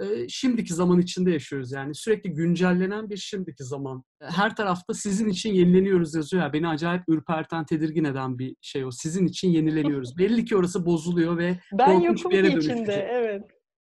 [0.00, 4.04] e, şimdiki zaman içinde yaşıyoruz yani sürekli güncellenen bir şimdiki zaman.
[4.20, 8.90] Her tarafta sizin için yenileniyoruz yazıyor ya beni acayip ürperten, tedirgin eden bir şey o.
[8.90, 10.12] Sizin için yenileniyoruz.
[10.18, 13.04] Belli ki orası bozuluyor ve Ben korkunç bir yere ki içinde, dönüşecek.
[13.10, 13.42] evet.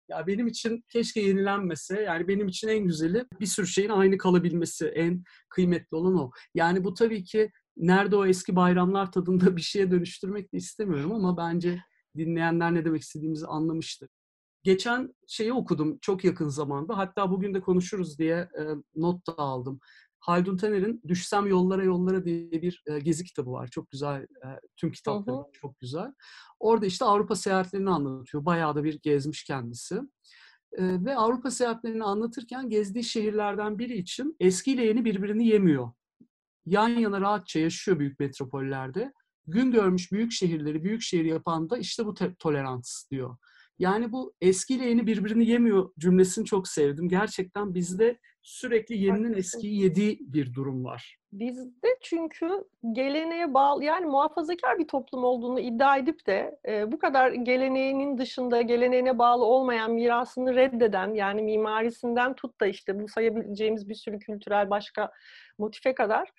[0.08, 2.02] Ya benim için keşke yenilenmese.
[2.02, 4.86] Yani benim için en güzeli bir sürü şeyin aynı kalabilmesi.
[4.86, 6.30] En kıymetli olan o.
[6.54, 11.36] Yani bu tabii ki nerede o eski bayramlar tadında bir şeye dönüştürmek de istemiyorum ama
[11.36, 11.80] bence
[12.16, 14.08] dinleyenler ne demek istediğimizi anlamıştır.
[14.64, 16.98] Geçen şeyi okudum çok yakın zamanda.
[16.98, 18.62] Hatta bugün de konuşuruz diye e,
[18.96, 19.80] not da aldım.
[20.18, 23.68] Haldun Taner'in Düşsem Yollara Yollara diye bir e, gezi kitabı var.
[23.68, 24.22] Çok güzel.
[24.22, 24.46] E,
[24.76, 25.44] tüm kitapları hı.
[25.52, 26.12] çok güzel.
[26.60, 28.44] Orada işte Avrupa seyahatlerini anlatıyor.
[28.44, 29.94] Bayağı da bir gezmiş kendisi.
[30.72, 35.92] E, ve Avrupa seyahatlerini anlatırken gezdiği şehirlerden biri için eskiyle yeni birbirini yemiyor.
[36.66, 39.12] Yan yana rahatça yaşıyor büyük metropollerde.
[39.46, 43.36] Gün görmüş büyük şehirleri büyük şehir yapan da işte bu tolerans diyor.
[43.78, 47.08] Yani bu eskiyle yeni birbirini yemiyor cümlesini çok sevdim.
[47.08, 51.18] Gerçekten bizde sürekli yeninin eskiyi yediği bir durum var.
[51.32, 52.48] Bizde çünkü
[52.92, 58.62] geleneğe bağlı yani muhafazakar bir toplum olduğunu iddia edip de e, bu kadar geleneğinin dışında
[58.62, 64.70] geleneğine bağlı olmayan mirasını reddeden yani mimarisinden tut da işte bu sayabileceğimiz bir sürü kültürel
[64.70, 65.10] başka
[65.58, 66.30] motife kadar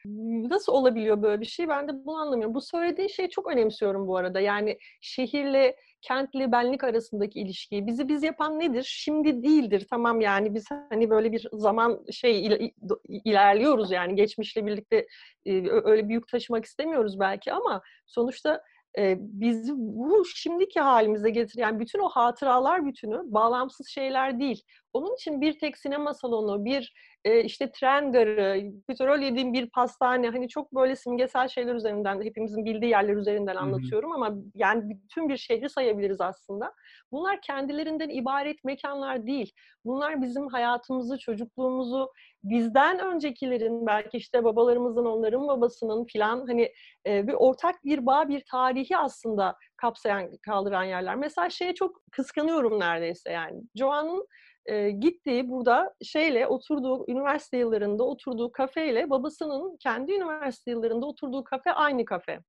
[0.49, 2.55] nasıl olabiliyor böyle bir şey ben de bunu anlamıyorum.
[2.55, 5.75] Bu söylediğin şeyi çok önemsiyorum bu arada yani şehirle
[6.07, 8.85] kentli benlik arasındaki ilişkiyi bizi biz yapan nedir?
[8.89, 9.87] Şimdi değildir.
[9.89, 12.71] Tamam yani biz hani böyle bir zaman şey il-
[13.07, 15.07] ilerliyoruz yani geçmişle birlikte
[15.45, 18.61] e, öyle büyük taşımak istemiyoruz belki ama sonuçta
[18.97, 24.61] e, bizi bu şimdiki halimize getiren bütün o hatıralar bütünü bağlamsız şeyler değil.
[24.95, 26.93] Onun için bir tek sinema salonu, bir
[27.25, 32.65] e, işte tren garı, petrol yediğim bir pastane hani çok böyle simgesel şeyler üzerinden hepimizin
[32.65, 36.73] bildiği yerler üzerinden anlatıyorum ama yani bütün bir şehri sayabiliriz aslında.
[37.11, 39.51] Bunlar kendilerinden ibaret mekanlar değil.
[39.85, 42.11] Bunlar bizim hayatımızı, çocukluğumuzu,
[42.43, 46.71] bizden öncekilerin belki işte babalarımızın, onların babasının filan hani
[47.07, 51.15] e, bir ortak bir bağ, bir tarihi aslında kapsayan, kaldıran yerler.
[51.15, 53.61] Mesela şeye çok kıskanıyorum neredeyse yani.
[53.75, 54.27] Joan'ın
[54.65, 61.71] e, gittiği burada şeyle oturduğu üniversite yıllarında oturduğu kafeyle babasının kendi üniversite yıllarında oturduğu kafe
[61.71, 62.39] aynı kafe.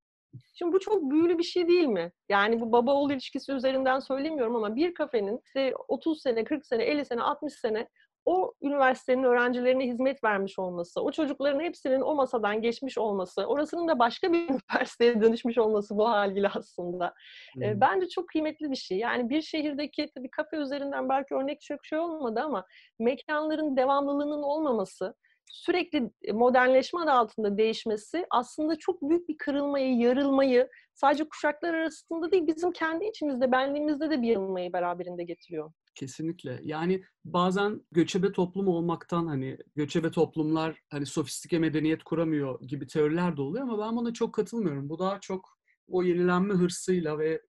[0.54, 2.12] Şimdi bu çok büyülü bir şey değil mi?
[2.28, 6.84] Yani bu baba oğul ilişkisi üzerinden söylemiyorum ama bir kafenin işte 30 sene, 40 sene,
[6.84, 7.88] 50 sene, 60 sene
[8.26, 13.98] o üniversitenin öğrencilerine hizmet vermiş olması, o çocukların hepsinin o masadan geçmiş olması, orasının da
[13.98, 17.14] başka bir üniversiteye dönüşmüş olması bu haliyle aslında.
[17.54, 17.62] Hmm.
[17.62, 18.98] E, bence çok kıymetli bir şey.
[18.98, 22.66] Yani bir şehirdeki tabii kafe üzerinden belki örnek çok şey olmadı ama
[22.98, 25.14] mekanların devamlılığının olmaması,
[25.46, 32.46] sürekli modernleşme adı altında değişmesi aslında çok büyük bir kırılmayı, yarılmayı sadece kuşaklar arasında değil
[32.46, 35.72] bizim kendi içimizde, benliğimizde de bir yarılmayı beraberinde getiriyor.
[35.96, 36.60] Kesinlikle.
[36.64, 43.42] Yani bazen göçebe toplum olmaktan hani göçebe toplumlar hani sofistike medeniyet kuramıyor gibi teoriler de
[43.42, 44.88] oluyor ama ben buna çok katılmıyorum.
[44.88, 47.42] Bu daha çok o yenilenme hırsıyla ve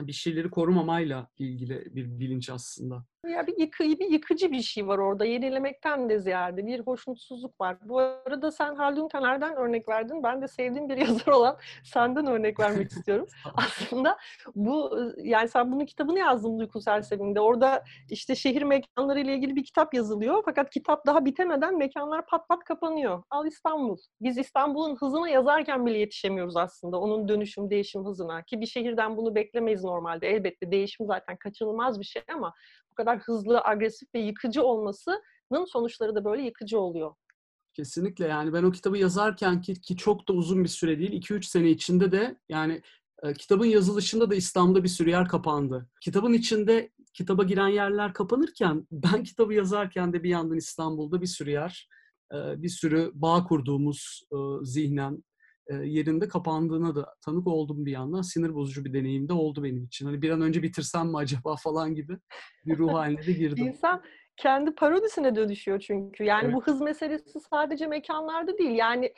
[0.00, 3.06] bir şeyleri korumamayla ilgili bir bilinç aslında.
[3.26, 5.24] Ya bir, yıkı, bir yıkıcı bir şey var orada.
[5.24, 7.76] Yenilemekten de ziyade bir hoşnutsuzluk var.
[7.82, 10.22] Bu arada sen Haldun Taner'den örnek verdin.
[10.22, 13.26] Ben de sevdiğim bir yazar olan senden örnek vermek istiyorum.
[13.54, 14.18] Aslında
[14.54, 17.40] bu yani sen bunun kitabını yazdın Uyku Sersemi'nde.
[17.40, 20.42] Orada işte şehir mekanları ile ilgili bir kitap yazılıyor.
[20.44, 23.22] Fakat kitap daha bitemeden mekanlar pat pat kapanıyor.
[23.30, 23.96] Al İstanbul.
[24.20, 27.00] Biz İstanbul'un hızına yazarken bile yetişemiyoruz aslında.
[27.00, 28.42] Onun dönüşüm, değişim hızına.
[28.42, 30.28] Ki bir şehirden bunu beklemeyiz normalde.
[30.28, 32.54] Elbette değişim zaten kaçınılmaz bir şey ama
[32.90, 37.14] bu kadar hızlı, agresif ve yıkıcı olmasının sonuçları da böyle yıkıcı oluyor.
[37.74, 41.42] Kesinlikle yani ben o kitabı yazarken ki, ki çok da uzun bir süre değil 2-3
[41.42, 42.82] sene içinde de yani
[43.22, 45.88] e, kitabın yazılışında da İstanbul'da bir sürü yer kapandı.
[46.00, 51.50] Kitabın içinde kitaba giren yerler kapanırken ben kitabı yazarken de bir yandan İstanbul'da bir sürü
[51.50, 51.88] yer,
[52.34, 55.24] e, bir sürü bağ kurduğumuz e, zihnen
[55.74, 58.22] yerinde kapandığına da tanık oldum bir yandan.
[58.22, 60.06] Sinir bozucu bir deneyim de oldu benim için.
[60.06, 62.18] Hani bir an önce bitirsem mi acaba falan gibi
[62.66, 63.66] bir ruh haline de girdim.
[63.66, 64.02] İnsan
[64.36, 66.24] kendi parodisine dönüşüyor çünkü.
[66.24, 66.54] Yani Evet.
[66.54, 68.70] bu hız meselesi sadece mekanlarda değil.
[68.70, 69.12] Yani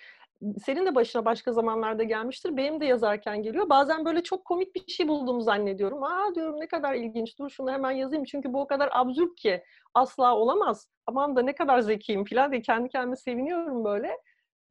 [0.64, 2.56] senin de başına başka zamanlarda gelmiştir.
[2.56, 3.68] Benim de yazarken geliyor.
[3.68, 6.02] Bazen böyle çok komik bir şey bulduğumu zannediyorum.
[6.02, 7.38] Aa diyorum ne kadar ilginç.
[7.38, 8.24] Dur şunu hemen yazayım.
[8.24, 9.62] Çünkü bu o kadar absürt ki.
[9.94, 10.88] Asla olamaz.
[11.06, 14.10] Aman da ne kadar zekiyim falan diye kendi kendime seviniyorum böyle.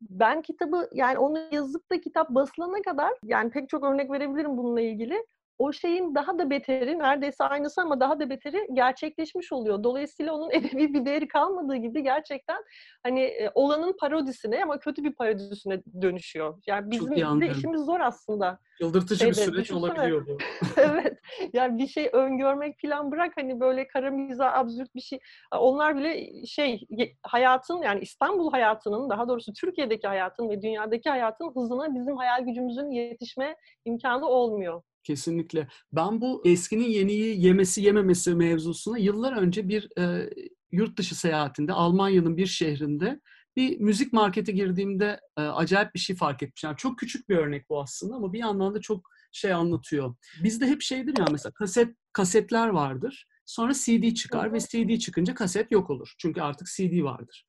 [0.01, 4.81] Ben kitabı yani onu yazıp da kitap basılana kadar yani pek çok örnek verebilirim bununla
[4.81, 5.25] ilgili.
[5.60, 9.84] O şeyin daha da beteri, neredeyse aynısı ama daha da beteri gerçekleşmiş oluyor.
[9.84, 12.63] Dolayısıyla onun edebi bir değeri kalmadığı gibi gerçekten
[13.04, 16.62] hani e, olanın parodisine ama kötü bir parodisine dönüşüyor.
[16.67, 18.60] Yani bizim de işimiz zor aslında.
[18.82, 19.91] Yıldırtıcı bir Şeyde, süreç düşünsene.
[19.91, 20.38] olabiliyor bu.
[20.78, 21.19] evet.
[21.54, 25.19] Yani bir şey öngörmek falan bırak hani böyle kara mizah, absürt bir şey.
[25.52, 26.88] Onlar bile şey
[27.24, 32.91] hayatın yani İstanbul hayatının daha doğrusu Türkiye'deki hayatın ve dünyadaki hayatın hızına bizim hayal gücümüzün
[32.91, 34.82] yetişme imkanı olmuyor.
[35.03, 35.67] Kesinlikle.
[35.93, 40.29] Ben bu eskinin yeniyi yemesi yememesi mevzusuna yıllar önce bir e,
[40.71, 43.19] yurt dışı seyahatinde Almanya'nın bir şehrinde
[43.55, 46.67] bir müzik markete girdiğimde e, acayip bir şey fark etmişim.
[46.67, 50.15] Yani çok küçük bir örnek bu aslında ama bir yandan da çok şey anlatıyor.
[50.43, 53.27] Bizde hep şeydir ya mesela kaset kasetler vardır.
[53.45, 56.13] Sonra CD çıkar ve CD çıkınca kaset yok olur.
[56.17, 57.45] Çünkü artık CD vardır.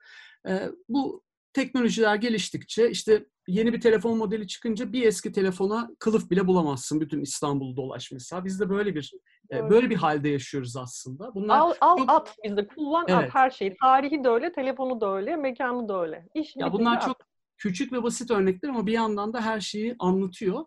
[0.48, 6.46] E, bu teknolojiler geliştikçe işte yeni bir telefon modeli çıkınca bir eski telefona kılıf bile
[6.46, 8.44] bulamazsın bütün İstanbul'u dolaş mesela.
[8.44, 9.12] Biz de böyle bir
[9.50, 9.70] e, Doğru.
[9.70, 11.34] böyle bir halde yaşıyoruz aslında.
[11.34, 13.24] Bunlar Al al çok- at bizde kullan Evet.
[13.24, 13.76] at her şeyi.
[13.80, 16.26] Tarihi de öyle, telefonu da öyle, mekanı da öyle.
[16.34, 17.02] İş ya bunlar at.
[17.02, 17.16] çok
[17.58, 20.64] küçük ve basit örnekler ama bir yandan da her şeyi anlatıyor.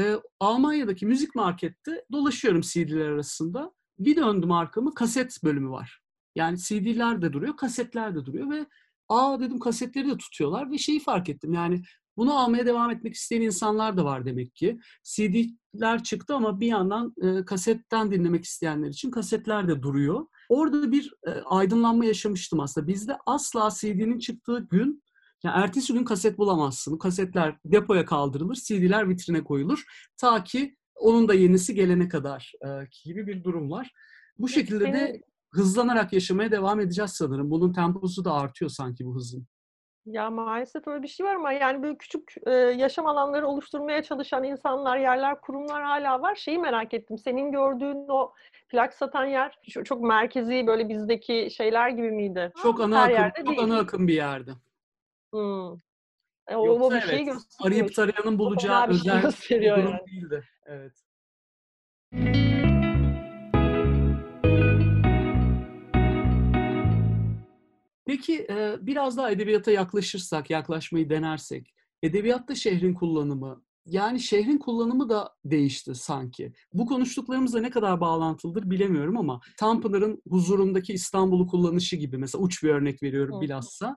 [0.00, 3.72] Ee, Almanya'daki müzik markette dolaşıyorum CD'ler arasında.
[3.98, 6.00] Bir döndüm arkamı kaset bölümü var.
[6.34, 8.66] Yani CD'ler de duruyor, kasetler de duruyor ve
[9.08, 11.82] aa dedim kasetleri de tutuyorlar ve şeyi fark ettim yani
[12.16, 14.80] bunu almaya devam etmek isteyen insanlar da var demek ki.
[15.02, 20.26] CD'ler çıktı ama bir yandan e, kasetten dinlemek isteyenler için kasetler de duruyor.
[20.48, 22.86] Orada bir e, aydınlanma yaşamıştım aslında.
[22.86, 25.02] Bizde asla CD'nin çıktığı gün
[25.44, 26.98] yani ertesi gün kaset bulamazsın.
[26.98, 29.84] Kasetler depoya kaldırılır, CD'ler vitrine koyulur.
[30.16, 32.68] Ta ki onun da yenisi gelene kadar e,
[33.04, 33.92] gibi bir durum var.
[34.38, 37.50] Bu şekilde de hızlanarak yaşamaya devam edeceğiz sanırım.
[37.50, 39.46] Bunun temposu da artıyor sanki bu hızın.
[40.06, 44.44] Ya maalesef öyle bir şey var ama yani böyle küçük e, yaşam alanları oluşturmaya çalışan
[44.44, 46.34] insanlar, yerler, kurumlar hala var.
[46.34, 47.18] Şeyi merak ettim.
[47.18, 48.32] Senin gördüğün o
[48.68, 52.52] plak satan yer çok, çok merkezi böyle bizdeki şeyler gibi miydi?
[52.62, 54.50] Çok ana Her akım, çok ana akım bir yerde.
[55.32, 55.72] Hmm.
[56.48, 57.42] E, o, Yoksa o bir evet, şey gösteriyor.
[57.60, 60.06] Arayıp tarayanın bulacağı şey özel şey bir durum yani.
[60.06, 60.44] değildi.
[60.66, 60.92] Evet.
[68.06, 68.46] Peki
[68.80, 76.52] biraz daha edebiyata yaklaşırsak, yaklaşmayı denersek, edebiyatta şehrin kullanımı, yani şehrin kullanımı da değişti sanki.
[76.72, 82.68] Bu konuştuklarımızla ne kadar bağlantılıdır bilemiyorum ama Tanpınar'ın huzurundaki İstanbul'u kullanışı gibi mesela uç bir
[82.68, 83.96] örnek veriyorum bilhassa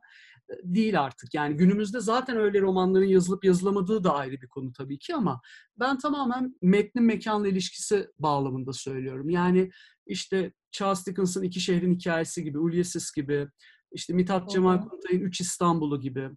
[0.63, 1.33] değil artık.
[1.33, 5.41] Yani günümüzde zaten öyle romanların yazılıp yazılamadığı da ayrı bir konu tabii ki ama
[5.79, 9.29] ben tamamen metnin mekanla ilişkisi bağlamında söylüyorum.
[9.29, 9.69] Yani
[10.07, 13.47] işte Charles Dickens'ın İki Şehrin Hikayesi gibi, Ulysses gibi,
[13.91, 16.29] işte Mithat Cemal Kuntay'ın Üç İstanbul'u gibi,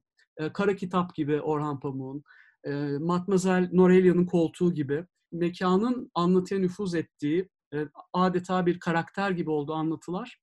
[0.53, 2.23] Kara Kitap gibi Orhan Pamuk'un,
[3.01, 7.49] Matmazel Norelia'nın Koltuğu gibi mekanın anlatıya nüfuz ettiği
[8.13, 10.41] adeta bir karakter gibi olduğu anlatılar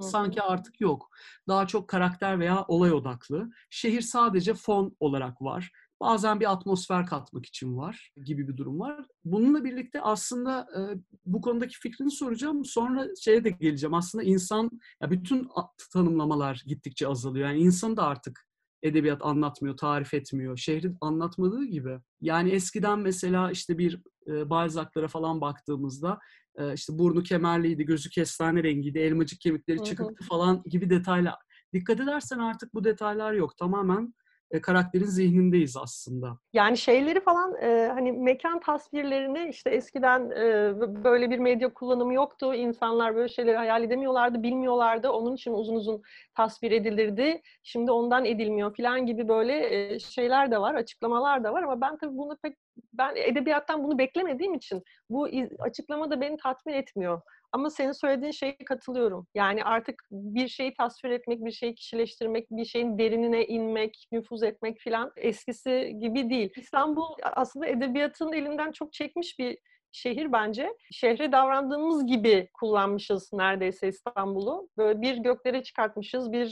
[0.00, 1.08] sanki artık yok.
[1.48, 3.50] Daha çok karakter veya olay odaklı.
[3.70, 5.72] Şehir sadece fon olarak var.
[6.00, 9.06] Bazen bir atmosfer katmak için var gibi bir durum var.
[9.24, 10.80] Bununla birlikte aslında e,
[11.26, 12.64] bu konudaki fikrini soracağım.
[12.64, 13.94] Sonra şeye de geleceğim.
[13.94, 14.70] Aslında insan,
[15.02, 15.48] ya bütün
[15.92, 17.48] tanımlamalar gittikçe azalıyor.
[17.48, 18.46] Yani insan da artık
[18.82, 20.56] edebiyat anlatmıyor, tarif etmiyor.
[20.56, 21.98] Şehri anlatmadığı gibi.
[22.20, 26.18] Yani eskiden mesela işte bir e, Balzac'lara falan baktığımızda
[26.56, 31.36] e, işte burnu kemerliydi, gözü kestane rengiydi, elmacık kemikleri çıkıktı falan gibi detaylar.
[31.72, 33.56] Dikkat edersen artık bu detaylar yok.
[33.56, 34.14] Tamamen
[34.50, 36.38] e, karakterin zihnindeyiz aslında.
[36.52, 42.54] Yani şeyleri falan e, hani mekan tasvirlerini işte eskiden e, böyle bir medya kullanımı yoktu.
[42.54, 45.10] İnsanlar böyle şeyleri hayal edemiyorlardı, bilmiyorlardı.
[45.10, 46.02] Onun için uzun uzun
[46.36, 47.42] tasvir edilirdi.
[47.62, 51.96] Şimdi ondan edilmiyor falan gibi böyle e, şeyler de var, açıklamalar da var ama ben
[51.96, 52.56] tabii bunu pek
[52.92, 57.20] ben edebiyattan bunu beklemediğim için bu açıklama da beni tatmin etmiyor.
[57.52, 59.26] Ama senin söylediğin şeye katılıyorum.
[59.34, 64.78] Yani artık bir şeyi tasvir etmek, bir şeyi kişileştirmek, bir şeyin derinine inmek, nüfuz etmek
[64.78, 66.50] filan eskisi gibi değil.
[66.56, 69.58] İstanbul aslında edebiyatın elinden çok çekmiş bir
[69.92, 70.74] şehir bence.
[70.92, 74.68] Şehre davrandığımız gibi kullanmışız neredeyse İstanbul'u.
[74.78, 76.48] Böyle bir göklere çıkartmışız, bir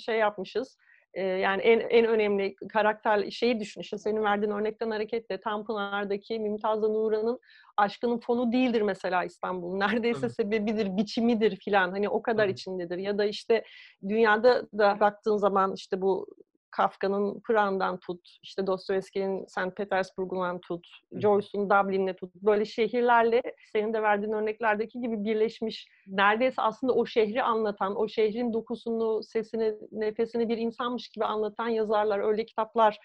[0.00, 0.76] şey yapmışız
[1.20, 3.80] yani en en önemli karakter şeyi düşün.
[3.80, 7.40] İşte senin verdiğin örnekten hareketle Tanpınar'daki Mümtaz'la Nuran'ın
[7.76, 9.76] aşkının fonu değildir mesela İstanbul.
[9.78, 10.36] Neredeyse evet.
[10.36, 11.90] sebebidir, biçimidir filan.
[11.90, 12.58] Hani o kadar evet.
[12.58, 12.98] içindedir.
[12.98, 13.64] Ya da işte
[14.08, 16.26] dünyada da baktığın zaman işte bu
[16.76, 19.76] Kafka'nın Pırağı'ndan tut, işte Dostoyevski'nin St.
[19.76, 22.34] Petersburg'undan tut, Joyce'un Dublin'le tut.
[22.34, 28.52] Böyle şehirlerle senin de verdiğin örneklerdeki gibi birleşmiş, neredeyse aslında o şehri anlatan, o şehrin
[28.52, 32.98] dokusunu, sesini, nefesini bir insanmış gibi anlatan yazarlar, öyle kitaplar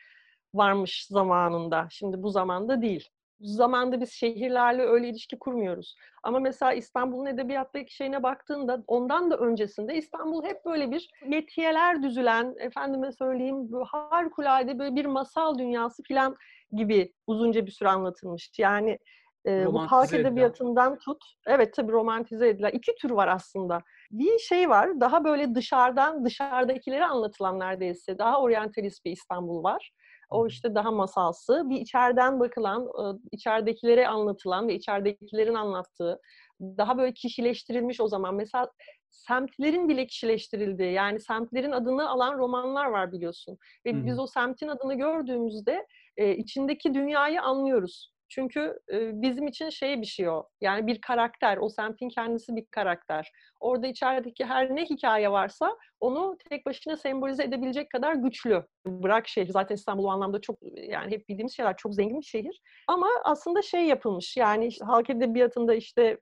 [0.53, 1.87] varmış zamanında.
[1.91, 5.95] Şimdi bu zamanda değil zamanda biz şehirlerle öyle ilişki kurmuyoruz.
[6.23, 12.55] Ama mesela İstanbul'un edebiyattaki şeyine baktığında ondan da öncesinde İstanbul hep böyle bir metiyeler düzülen,
[12.59, 16.35] efendime söyleyeyim harikulade böyle bir masal dünyası falan
[16.71, 18.51] gibi uzunca bir süre anlatılmış.
[18.57, 18.97] Yani
[19.45, 21.23] e, bu halk edebiyatından tut.
[21.47, 22.71] Evet tabii romantize edilen.
[22.71, 23.81] iki tür var aslında.
[24.11, 29.91] Bir şey var, daha böyle dışarıdan, dışarıdakileri anlatılan neredeyse, daha oryantalist bir İstanbul var.
[30.29, 31.69] O işte daha masalsı.
[31.69, 32.87] Bir içeriden bakılan,
[33.31, 36.19] içeridekilere anlatılan ve içeridekilerin anlattığı,
[36.61, 38.35] daha böyle kişileştirilmiş o zaman.
[38.35, 38.71] Mesela
[39.11, 43.57] semtlerin bile kişileştirildiği, yani semtlerin adını alan romanlar var biliyorsun.
[43.85, 44.05] Ve hmm.
[44.05, 45.85] biz o semtin adını gördüğümüzde
[46.17, 48.11] içindeki dünyayı anlıyoruz.
[48.29, 50.43] Çünkü bizim için şey bir şey o.
[50.61, 51.57] Yani bir karakter.
[51.57, 53.31] O semtin kendisi bir karakter.
[53.59, 58.65] Orada içerideki her ne hikaye varsa onu tek başına sembolize edebilecek kadar güçlü.
[58.85, 59.49] Bırak şehir.
[59.49, 62.61] Zaten İstanbul o anlamda çok yani hep bildiğimiz şeyler çok zengin bir şehir.
[62.87, 64.37] Ama aslında şey yapılmış.
[64.37, 66.17] Yani işte halk edebiyatında işte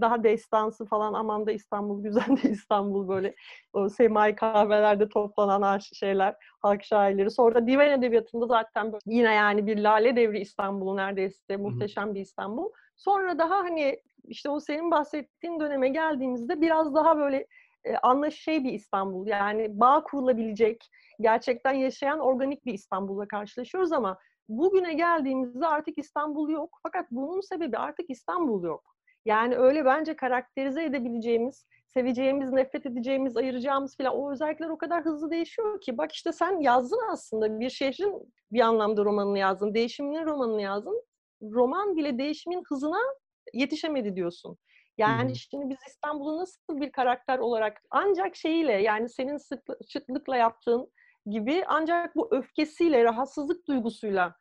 [0.00, 3.34] daha destansı falan aman da İstanbul güzel de İstanbul böyle
[3.72, 7.30] o semai kahvelerde toplanan şeyler halk şairleri.
[7.30, 12.70] Sonra divan edebiyatında zaten böyle yine yani bir lale devri İstanbul'u neredeyse muhteşem bir İstanbul.
[12.96, 17.46] Sonra daha hani işte o senin bahsettiğin döneme geldiğimizde biraz daha böyle
[17.84, 19.26] e, anlaşılır bir İstanbul.
[19.26, 24.18] Yani bağ kurulabilecek, gerçekten yaşayan organik bir İstanbul'la karşılaşıyoruz ama
[24.48, 26.78] bugüne geldiğimizde artık İstanbul yok.
[26.82, 28.96] Fakat bunun sebebi artık İstanbul yok.
[29.24, 35.30] Yani öyle bence karakterize edebileceğimiz, seveceğimiz, nefret edeceğimiz, ayıracağımız falan o özellikler o kadar hızlı
[35.30, 35.98] değişiyor ki.
[35.98, 41.02] Bak işte sen yazdın aslında bir şehrin bir anlamda romanını yazdın, değişiminin romanını yazdın.
[41.42, 43.00] Roman bile değişimin hızına
[43.54, 44.58] yetişemedi diyorsun.
[44.98, 45.36] Yani hmm.
[45.36, 49.36] şimdi biz İstanbul'u nasıl bir karakter olarak ancak şeyiyle yani senin
[49.86, 50.92] sıklıkla yaptığın
[51.26, 54.34] gibi ancak bu öfkesiyle, rahatsızlık duygusuyla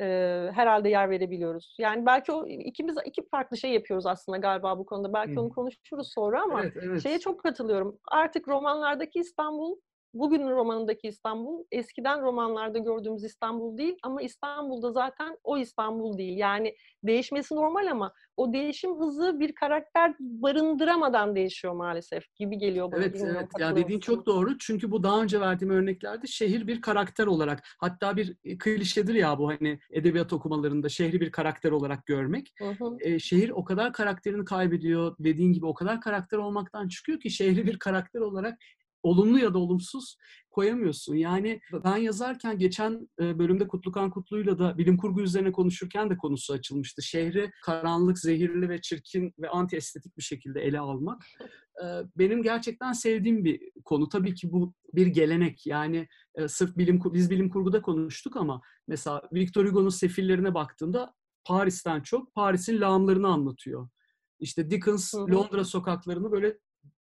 [0.00, 0.06] e,
[0.54, 1.76] herhalde yer verebiliyoruz.
[1.78, 5.12] Yani belki o ikimiz iki farklı şey yapıyoruz aslında galiba bu konuda.
[5.12, 5.38] Belki hmm.
[5.38, 7.02] onu konuşuruz sonra ama evet, evet.
[7.02, 7.98] şeye çok katılıyorum.
[8.12, 9.76] Artık romanlardaki İstanbul
[10.14, 16.38] bugünün romanındaki İstanbul eskiden romanlarda gördüğümüz İstanbul değil ama İstanbul'da zaten o İstanbul değil.
[16.38, 23.00] Yani değişmesi normal ama o değişim hızı bir karakter barındıramadan değişiyor maalesef gibi geliyor bana.
[23.00, 27.26] Evet evet ya dediğin çok doğru çünkü bu daha önce verdiğim örneklerde şehir bir karakter
[27.26, 32.52] olarak hatta bir e, klişedir ya bu hani edebiyat okumalarında şehri bir karakter olarak görmek.
[32.58, 32.96] Hı hı.
[33.00, 37.66] E, şehir o kadar karakterini kaybediyor dediğin gibi o kadar karakter olmaktan çıkıyor ki şehri
[37.66, 38.58] bir karakter olarak
[39.02, 40.16] olumlu ya da olumsuz
[40.50, 41.14] koyamıyorsun.
[41.14, 47.02] Yani ben yazarken geçen bölümde Kutlukan Kutlu'yla da bilim kurgu üzerine konuşurken de konusu açılmıştı.
[47.02, 51.22] Şehri karanlık, zehirli ve çirkin ve anti estetik bir şekilde ele almak.
[52.16, 54.08] Benim gerçekten sevdiğim bir konu.
[54.08, 55.66] Tabii ki bu bir gelenek.
[55.66, 56.08] Yani
[56.46, 62.80] sırf bilim biz bilim kurguda konuştuk ama mesela Victor Hugo'nun sefillerine baktığında Paris'ten çok Paris'in
[62.80, 63.88] lağımlarını anlatıyor.
[64.38, 66.58] İşte Dickens Londra sokaklarını böyle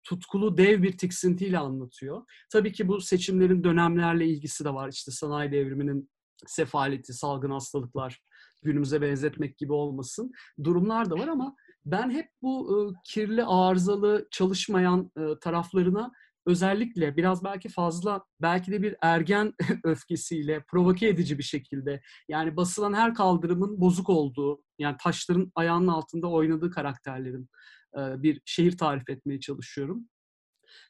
[0.09, 2.23] tutkulu dev bir tiksintiyle anlatıyor.
[2.53, 4.89] Tabii ki bu seçimlerin dönemlerle ilgisi de var.
[4.89, 6.11] İşte sanayi devriminin
[6.47, 8.21] sefaleti, salgın hastalıklar
[8.63, 10.33] günümüze benzetmek gibi olmasın.
[10.65, 16.13] Durumlar da var ama ben hep bu e, kirli, arızalı, çalışmayan e, taraflarına
[16.47, 19.53] özellikle biraz belki fazla, belki de bir ergen
[19.85, 26.31] öfkesiyle, provoke edici bir şekilde yani basılan her kaldırımın bozuk olduğu, yani taşların ayağının altında
[26.31, 27.49] oynadığı karakterlerin
[27.97, 30.09] bir şehir tarif etmeye çalışıyorum.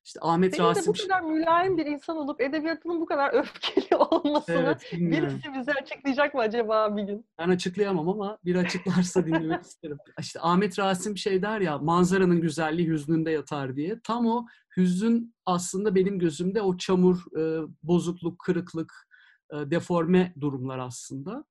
[0.06, 0.94] İşte Ahmet Senin Rasim...
[0.94, 5.72] de bu kadar mülayim bir insan olup edebiyatının bu kadar öfkeli olmasını evet, birisi bize
[5.72, 7.26] açıklayacak mı acaba bir gün?
[7.38, 9.98] Ben açıklayamam ama bir açıklarsa dinlemek isterim.
[10.20, 14.00] İşte Ahmet Rasim şey der ya manzaranın güzelliği hüznünde yatar diye.
[14.04, 17.24] Tam o hüzün aslında benim gözümde o çamur,
[17.82, 19.08] bozukluk, kırıklık,
[19.52, 21.44] deforme durumlar aslında.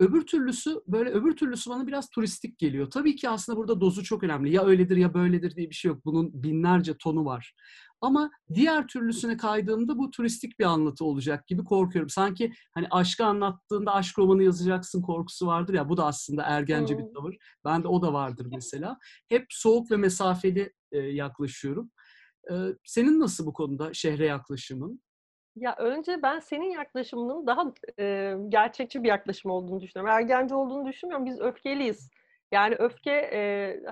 [0.00, 2.90] Öbür türlüsü böyle öbür türlüsü bana biraz turistik geliyor.
[2.90, 4.52] Tabii ki aslında burada dozu çok önemli.
[4.52, 6.04] Ya öyledir ya böyledir diye bir şey yok.
[6.04, 7.54] Bunun binlerce tonu var.
[8.00, 12.08] Ama diğer türlüsüne kaydığımda bu turistik bir anlatı olacak gibi korkuyorum.
[12.08, 15.88] Sanki hani aşkı anlattığında aşk romanı yazacaksın korkusu vardır ya.
[15.88, 17.36] Bu da aslında ergence bir tavır.
[17.64, 18.98] Ben de o da vardır mesela.
[19.28, 21.90] Hep soğuk ve mesafeli e, yaklaşıyorum.
[22.50, 25.00] E, senin nasıl bu konuda şehre yaklaşımın?
[25.56, 30.14] Ya önce ben senin yaklaşımının daha e, gerçekçi bir yaklaşım olduğunu düşünüyorum.
[30.16, 31.26] Ergenci olduğunu düşünmüyorum.
[31.26, 32.10] Biz öfkeliyiz.
[32.52, 33.40] Yani öfke e,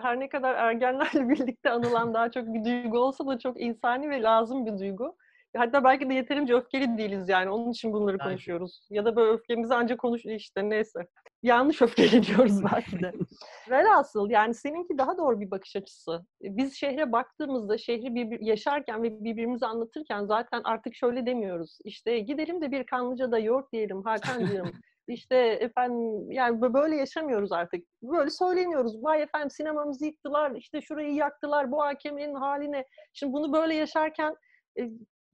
[0.03, 4.23] her ne kadar ergenlerle birlikte anılan daha çok bir duygu olsa da çok insani ve
[4.23, 5.16] lazım bir duygu.
[5.57, 7.51] Hatta belki de yeterince öfkeli değiliz yani.
[7.51, 8.29] Onun için bunları belki.
[8.29, 8.88] konuşuyoruz.
[8.90, 11.07] Ya da böyle öfkemizi ancak konuş işte neyse.
[11.42, 13.12] Yanlış öfkeli diyoruz belki de.
[13.71, 16.27] Velhasıl yani seninki daha doğru bir bakış açısı.
[16.42, 21.79] Biz şehre baktığımızda şehri bir, yaşarken ve birbirimize anlatırken zaten artık şöyle demiyoruz.
[21.85, 24.73] İşte gidelim de bir kanlıca da yoğurt diyelim Hakan'cığım.
[25.09, 27.85] İşte efendim yani böyle yaşamıyoruz artık.
[28.03, 29.05] Böyle söyleniyoruz.
[29.05, 32.85] Vay efendim sinemamızı yıktılar, işte şurayı yaktılar, bu hakemin haline.
[33.12, 34.37] Şimdi bunu böyle yaşarken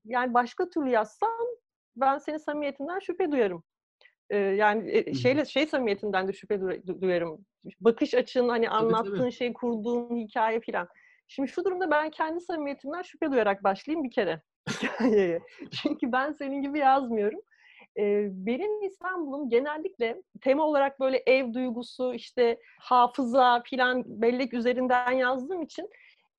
[0.04, 1.30] yani başka türlü yazsam
[1.96, 3.64] ben senin samimiyetinden şüphe duyarım.
[4.30, 6.60] Yani şeyle şey samimiyetinden de şüphe
[7.00, 7.44] duyarım.
[7.80, 9.32] Bakış açın, hani anlattığın tabii.
[9.32, 10.88] şey, kurduğun hikaye filan.
[11.28, 15.42] Şimdi şu durumda ben kendi samimiyetimden şüphe duyarak başlayayım bir kere hikayeye.
[15.82, 17.40] Çünkü ben senin gibi yazmıyorum.
[17.98, 25.62] Ee, benim İstanbul'um genellikle tema olarak böyle ev duygusu, işte hafıza filan bellek üzerinden yazdığım
[25.62, 25.90] için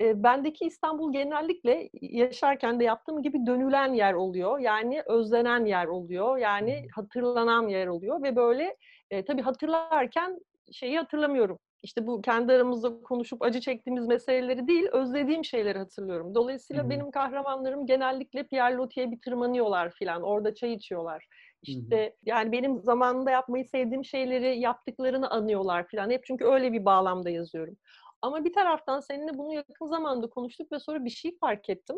[0.02, 4.60] e, bendeki İstanbul genellikle yaşarken de yaptığım gibi dönülen yer oluyor.
[4.60, 6.38] Yani özlenen yer oluyor.
[6.38, 8.78] Yani hatırlanan yer oluyor ve böyle
[9.12, 10.40] e, tabii hatırlarken
[10.72, 11.60] şeyi hatırlamıyorum.
[11.84, 16.36] İşte bu kendi aramızda konuşup acı çektiğimiz meseleleri değil, özlediğim şeyleri hatırlıyorum.
[16.36, 16.90] Dolayısıyla Hı-hı.
[16.90, 20.24] benim kahramanlarım genellikle Pierre Loti'ye bir tırmanıyorlar filan.
[20.24, 21.28] Orada çay içiyorlar.
[21.64, 22.10] İşte Hı-hı.
[22.26, 26.10] yani benim zamanında yapmayı sevdiğim şeyleri yaptıklarını anıyorlar filan.
[26.10, 27.78] Hep çünkü öyle bir bağlamda yazıyorum.
[28.22, 31.98] Ama bir taraftan seninle bunu yakın zamanda konuştuk ve sonra bir şey fark ettim.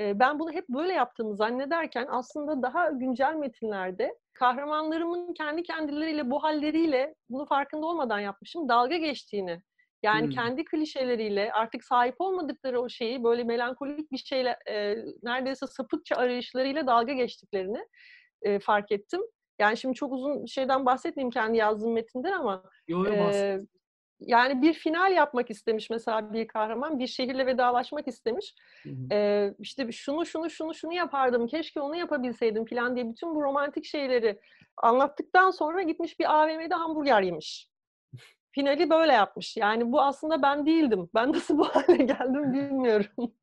[0.00, 7.14] Ben bunu hep böyle yaptığımı zannederken aslında daha güncel metinlerde kahramanlarımın kendi kendileriyle bu halleriyle
[7.30, 9.62] bunu farkında olmadan yapmışım dalga geçtiğini
[10.02, 10.28] Yani Hımm.
[10.28, 16.86] kendi klişeleriyle artık sahip olmadıkları o şeyi böyle melankolik bir şeyle, eee, neredeyse sapıkça arayışlarıyla
[16.86, 17.86] dalga geçtiklerini,
[18.44, 19.20] eee, fark ettim.
[19.58, 23.62] Yani şimdi çok uzun şeyden bahsetmeyeyim kendi yazdığım metinden ama, Yo, bahset.
[24.20, 28.54] yani bir final yapmak istemiş mesela bir kahraman, bir şehirle vedalaşmak istemiş.
[28.82, 28.94] Hı hı.
[29.10, 33.84] Eee, işte şunu, şunu, şunu, şunu yapardım, keşke onu yapabilseydim filan diye bütün bu romantik
[33.84, 34.40] şeyleri
[34.76, 37.68] anlattıktan sonra gitmiş bir AVM'de hamburger yemiş.
[38.54, 39.56] Finali böyle yapmış.
[39.56, 41.10] Yani bu aslında ben değildim.
[41.14, 43.06] Ben nasıl bu hâle geldim bilmiyorum.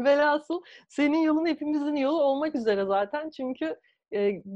[0.00, 3.30] Velhasıl senin yolun hepimizin yolu olmak üzere zaten.
[3.30, 3.76] Çünkü,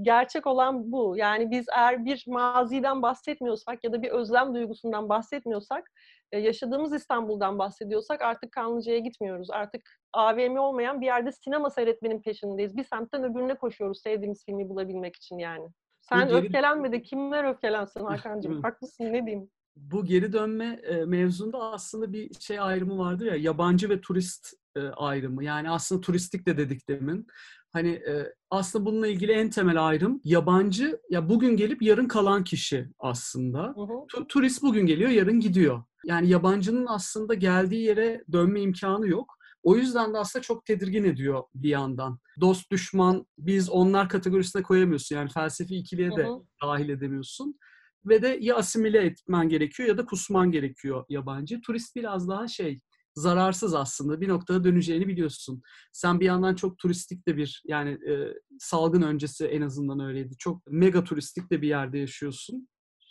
[0.02, 1.16] gerçek olan bu.
[1.16, 5.90] Yani biz eğer bir maziden bahsetmiyorsak ya da bir özlem duygusundan bahsetmiyorsak,
[6.32, 9.50] yaşadığımız İstanbul'dan bahsediyorsak artık Kanlıca'ya gitmiyoruz.
[9.50, 9.82] Artık
[10.12, 12.76] AVM olmayan bir yerde sinema seyretmenin peşindeyiz.
[12.76, 15.68] Bir semtten öbürüne koşuyoruz sevdiğimiz filmi bulabilmek için yani.
[16.00, 18.62] Sen geri öfkelenme de kimler öfkelensin Hakan'cığım?
[18.62, 19.50] Haklısın, ne diyeyim?
[19.76, 24.52] Bu geri dönme, mevzunda aslında bir şey ayrımı vardır ya, yabancı ve turist,
[24.96, 25.44] ayrımı.
[25.44, 27.26] Yani aslında turistik de dedik demin.
[27.74, 32.88] Hani, eee, aslında bununla ilgili en temel ayrım yabancı, ya bugün gelip yarın kalan kişi
[32.98, 33.62] aslında.
[33.62, 34.06] Hı hı.
[34.08, 35.82] Tu turist bugün geliyor, yarın gidiyor.
[36.04, 39.34] Yani yabancının aslında geldiği yere dönme imkânı yok.
[39.62, 42.18] O yüzden de aslında çok tedirgin ediyor bir yandan.
[42.40, 45.16] Dost, düşman, biz, onlar kategorisine koyamıyorsun.
[45.16, 46.38] Yani felsefi ikiliye Hı de hı.
[46.62, 47.58] dâhil edemiyorsun
[48.06, 51.60] ve de ya asimile etmen gerekiyor ya da kusman gerekiyor yabancı.
[51.60, 52.80] Turist biraz daha şey,
[53.14, 54.20] zararsız aslında.
[54.20, 55.62] Bir noktada döneceğini biliyorsun.
[55.92, 60.36] Sen bir yandan çok turistik de bir, yani, eee, salgın öncesi en azından öyleydi.
[60.38, 62.68] Çok mega turistik de bir yerde yaşıyorsun.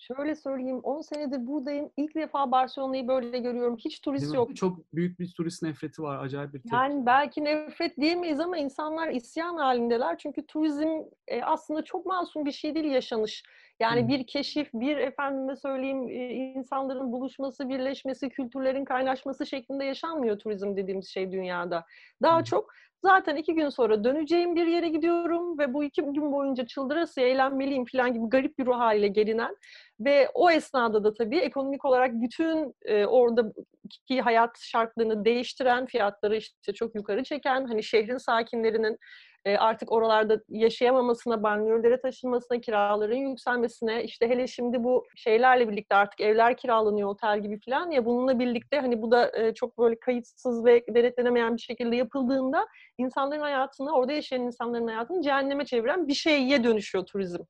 [0.08, 1.90] Şöyle söyleyeyim, 10 senedir buradayım.
[1.98, 3.78] İlk defa Barcelona'yı böyle görüyorum.
[3.78, 4.56] Hiç turist yok.
[4.56, 6.24] Çok büyük bir turist nefreti var.
[6.24, 6.76] Acayip bir tepki.
[6.76, 10.18] Yani belki nefret diyemeyiz ama insanlar isyan hâlindeler.
[10.18, 10.88] Çünkü turizm,
[11.32, 13.44] eee, aslında çok masum bir şey değil yaşanış.
[13.80, 14.08] Yani hı.
[14.08, 21.08] bir keşif, bir efendime söyleyeyim, eee, insanların buluşması, birleşmesi, kültürlerin kaynaşması şeklinde yaşanmıyor turizm dediğimiz
[21.08, 21.86] şey dünyada.
[22.22, 22.44] Daha hı.
[22.44, 22.72] çok
[23.04, 27.86] zaten 2 gün sonra döneceğim bir yere gidiyorum ve bu 2 gün boyunca çıldırasıya eğlenmeliyim
[27.86, 29.56] filan gibi garip bir ruh hâliyle gelinen
[30.00, 36.74] ve o esnada da tabii ekonomik olarak bütün, eee, oradaki hayat şartlarını değiştiren, fiyatları işte
[36.74, 38.98] çok yukarı çeken, hani şehrin sakinlerinin,
[39.46, 46.22] eee, artık oralarda yaşayamamasına, banliyölere taşınmasına, kiraların yükselmesine, işte hele şimdi bu şeylerle birlikte artık
[46.22, 50.66] evler kiralanıyor otel gibi filan ya, bununla birlikte hani bu da, eee, çok böyle kayıtsız
[50.66, 52.66] ve denetlenemeyen bir şekilde yapıldığında
[52.98, 57.44] insanların hayatını, orada yaşayan insanların hayatını cehenneme çeviren bir şeye dönüşüyor turizm.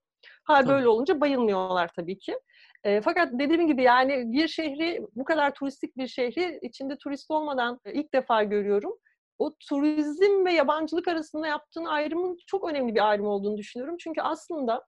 [0.61, 0.69] Tabii.
[0.69, 2.39] böyle olunca bayılmıyorlar tabii ki.
[2.85, 7.79] Eee, fakat dediğim gibi yani bir şehri, bu kadar turistik bir şehri içinde turist olmadan,
[7.85, 8.93] eee, ilk defa görüyorum.
[9.39, 13.95] O turizm ve yabancılık arasında yaptığın ayrımın çok önemli bir ayrım olduğunu düşünüyorum.
[13.99, 14.83] Çünkü aslında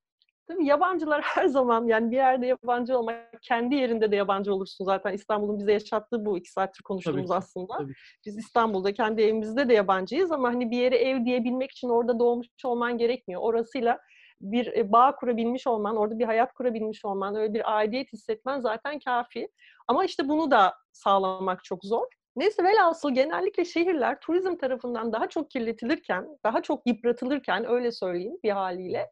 [0.48, 5.14] tabii yabancılar her zaman yani bir yerde yabancı olmak, kendi yerinde de yabancı olursun zaten.
[5.14, 7.34] İstanbul'un bize yaşattığı bu 2 saattir Tabii konuştuğumuz ki.
[7.36, 7.78] aslında.
[7.78, 7.94] Tabii.
[8.26, 12.48] Biz İstanbul'da kendi evimizde de yabancıyız ama hani bir yere ev diyebilmek için orada doğmuş
[12.66, 13.42] olman gerekmiyor.
[13.42, 14.00] Orasıyla
[14.42, 19.00] bir, eee, bağ kurabilmiş olman, orada bir hayat kurabilmiş olman, öyle bir aidiyet hissetmen zaten
[19.00, 19.48] kâfi.
[19.88, 22.08] Ama işte bunu da sağlamak çok zor.
[22.36, 28.50] Neyse velhasıl genellikle şehirler turizm tarafından daha çok kirletilirken, daha çok yıpratılırken öyle söyleyeyim bir
[28.52, 29.12] hâliyle,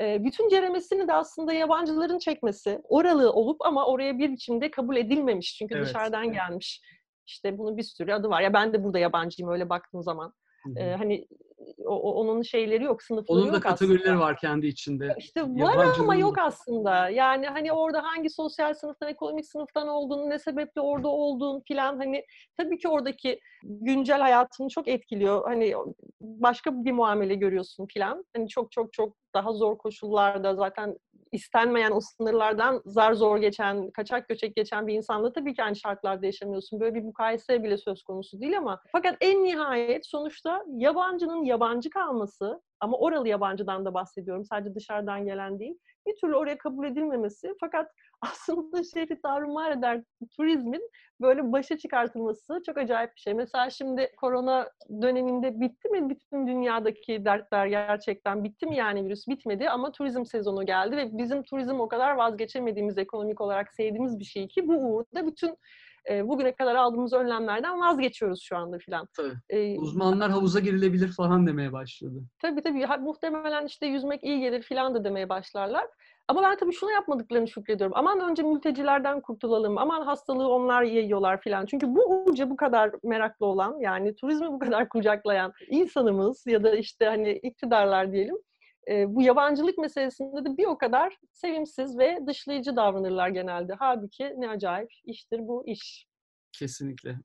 [0.00, 5.56] eee, bütün ceremesini de aslında yabancıların çekmesi, oralı olup ama oraya bir biçimde kabul edilmemiş
[5.58, 6.82] çünkü Evet, dışarıdan gelmiş.
[7.26, 8.40] İşte bunun bir sürü adı var.
[8.40, 10.32] Ya ben de burada yabancıyım öyle baktığın zaman.
[10.64, 10.94] Hı.
[10.98, 11.26] hani
[11.84, 13.70] o onun şeyleri yok, sınıfları Onun da yok aslında.
[13.74, 15.14] kategorileri var kendi içinde.
[15.18, 16.42] İşte var ama yok da.
[16.42, 17.08] aslında.
[17.08, 22.24] Yani hani orada hangi sosyal sınıftan, ekonomik sınıftan olduğunu, ne sebeple orada olduğun filan hani
[22.56, 25.44] tabii ki oradaki güncel hayatını çok etkiliyor.
[25.44, 25.74] Hani
[26.20, 28.24] başka bir muamele görüyorsun filan.
[28.36, 30.98] Hani çok çok çok daha zor koşullarda zaten
[31.32, 36.26] istenmeyen o sınırlardan zar zor geçen, kaçak göçek geçen bir insanla tabii ki aynı şartlarda
[36.26, 36.80] yaşamıyorsun.
[36.80, 42.62] Böyle bir mukayese bile söz konusu değil ama fakat en nihayet sonuçta yabancının yabancı kalması
[42.80, 44.44] ama oralı yabancıdan da bahsediyorum.
[44.44, 45.78] Sadece dışarıdan gelen değil.
[46.06, 47.90] Bir türlü oraya kabul edilmemesi fakat
[48.20, 50.04] aslında şehri tarumar eden
[50.36, 50.90] turizmin
[51.20, 53.34] böyle başa çıkartılması çok acayip bir şey.
[53.34, 54.68] Mesela şimdi korona
[55.02, 58.44] döneminde bitti mi bütün dünyadaki dertler gerçekten?
[58.44, 59.28] Bitti mi yani virüs?
[59.28, 64.24] Bitmedi ama turizm sezonu geldi ve bizim turizm o kadar vazgeçemediğimiz, ekonomik olarak sevdiğimiz bir
[64.24, 65.56] şey ki bu uğurda bütün,
[66.10, 69.08] eee, bugüne kadar aldığımız önlemlerden vazgeçiyoruz şu anda filan.
[69.16, 69.34] Tabii.
[69.50, 72.22] Eee Uzmanlar havuza girilebilir falan demeye başladı.
[72.42, 72.84] Tabii, tabii.
[72.84, 75.86] Ha muhtemelen işte yüzmek iyi gelir filan da demeye başlarlar.
[76.28, 77.96] Ama ben tabii şuna yapmadıklarını şükrediyorum.
[77.96, 81.66] Aman önce mültecilerden kurtulalım, aman hastalığı onlar yayıyorlar filan.
[81.66, 86.74] Çünkü bu uca bu kadar meraklı olan, yani turizmi bu kadar kucaklayan insanımız ya da
[86.76, 88.36] işte hani iktidarlar diyelim,
[88.88, 93.74] eee, bu yabancılık meselesinde de bir o kadar sevimsiz ve dışlayıcı davranırlar genelde.
[93.74, 96.06] Hâlbuki ne acayip iştir bu iş.
[96.52, 97.16] Kesinlikle.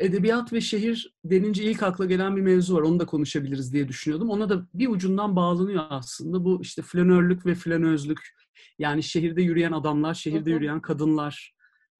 [0.00, 2.82] Edebiyat ve şehir denince ilk akla gelen bir mevzu var.
[2.82, 4.30] Onu da konuşabiliriz diye düşünüyordum.
[4.30, 6.44] Ona da bir ucundan bağlanıyor aslında.
[6.44, 8.20] Bu işte flanörlük ve flanözlük.
[8.78, 11.54] Yani şehirde yürüyen adamlar, şehirde yürüyen kadınlar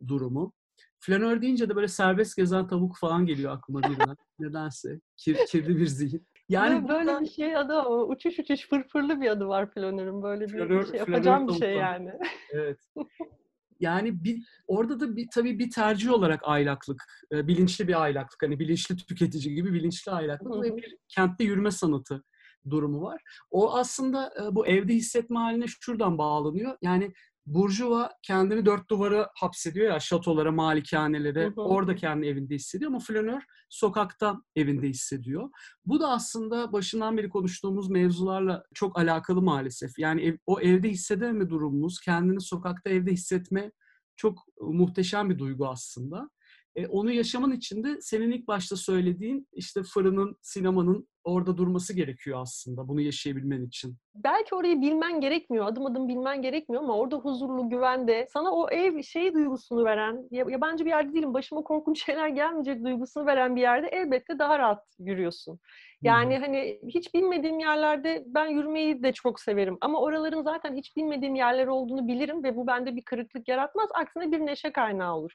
[0.09, 0.53] durumu.
[0.99, 4.17] Flanör deyince de böyle serbest gezen tavuk falan geliyor aklıma birden.
[4.39, 5.01] Nedense.
[5.17, 6.27] Kir, kirli bir zihin.
[6.49, 10.23] Yani böyle bir şey adı ama uçuş uçuş fırfırlı bir adı var flanörün.
[10.23, 12.13] Böyle bir flanör, şey yapacağım bir şey yani.
[12.53, 12.79] Evet.
[13.81, 18.59] Yani bir orada da bir tabii bir tercih olarak aylaklık, e, bilinçli bir aylaklık, hani
[18.59, 22.23] bilinçli tüketici gibi bilinçli aylaklık ve bir kentte yürüme sanatı
[22.71, 23.23] durumu var.
[23.51, 26.77] O aslında e, bu evde hissetme haline şuradan bağlanıyor.
[26.83, 27.13] Yani
[27.47, 31.45] Burjuva kendini dört duvara hapsediyor ya şatolara, malikanelere.
[31.45, 31.61] Hı hı.
[31.61, 35.51] Orada kendi evinde hissediyor ama flanör sokakta evinde hissediyor.
[35.87, 39.99] Bu da aslında başından beri konuştuğumuz mevzularla çok alakalı maalesef.
[39.99, 43.73] Yani ev, o evde hissedememe durumumuz, kendini sokakta evde hissetme
[44.17, 46.31] çok muhteşem bir duygu aslında.
[46.75, 52.39] E, onu yaşaman için de senin ilk başta söylediğin işte fırının, sinemanın orada durması gerekiyor
[52.43, 53.97] aslında bunu yaşayabilmen için.
[54.15, 59.03] Belki orayı bilmen gerekmiyor, adım adım bilmen gerekmiyor ama orada huzurlu, güvende, sana o ev
[59.03, 63.89] şey duygusunu veren, yabancı bir yerde değilim, başıma korkunç şeyler gelmeyecek duygusunu veren bir yerde
[63.89, 65.61] elbette daha rahat yürüyorsun.
[66.03, 66.43] Yani hmm.
[66.43, 69.79] hani hiç bilmediğim yerlerde ben yürümeyi de çok severim.
[69.81, 73.89] Ama oraların zaten hiç bilmediğim yerler olduğunu bilirim ve bu bende bir kırıklık yaratmaz.
[73.95, 75.33] Aksine bir neşe kaynağı olur.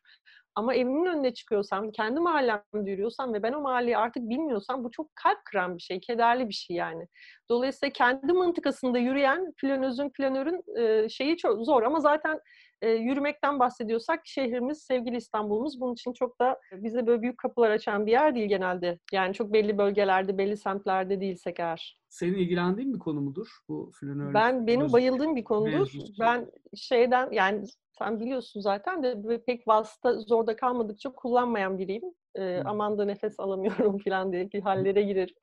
[0.55, 5.15] Ama evimin önüne çıkıyorsam, kendi mahallemde yürüyorsam ve ben o mahalleyi artık bilmiyorsam bu çok
[5.15, 7.07] kalp kıran bir şey, kederli bir şey yani.
[7.49, 12.39] Dolayısıyla kendi mıntıkasında yürüyen planözün, planörün e, şeyi çok zor ama zaten
[12.81, 18.05] e, yürümekten bahsediyorsak şehrimiz, sevgili İstanbul'umuz bunun için çok da bize böyle büyük kapılar açan
[18.05, 18.99] bir yer değil genelde.
[19.11, 21.99] Yani çok belli bölgelerde, belli semtlerde değilsek eğer.
[22.09, 24.33] Senin ilgilendiğin bir konu mudur bu flanör?
[24.33, 25.91] Ben benim bayıldığım bir konudur.
[26.19, 27.65] Ben şeyden yani
[27.99, 32.03] sen biliyorsun zaten de pek vasıta zorda kalmadıkça kullanmayan biriyim.
[32.35, 35.35] E, aman da nefes alamıyorum falan diye bir hallere girerim.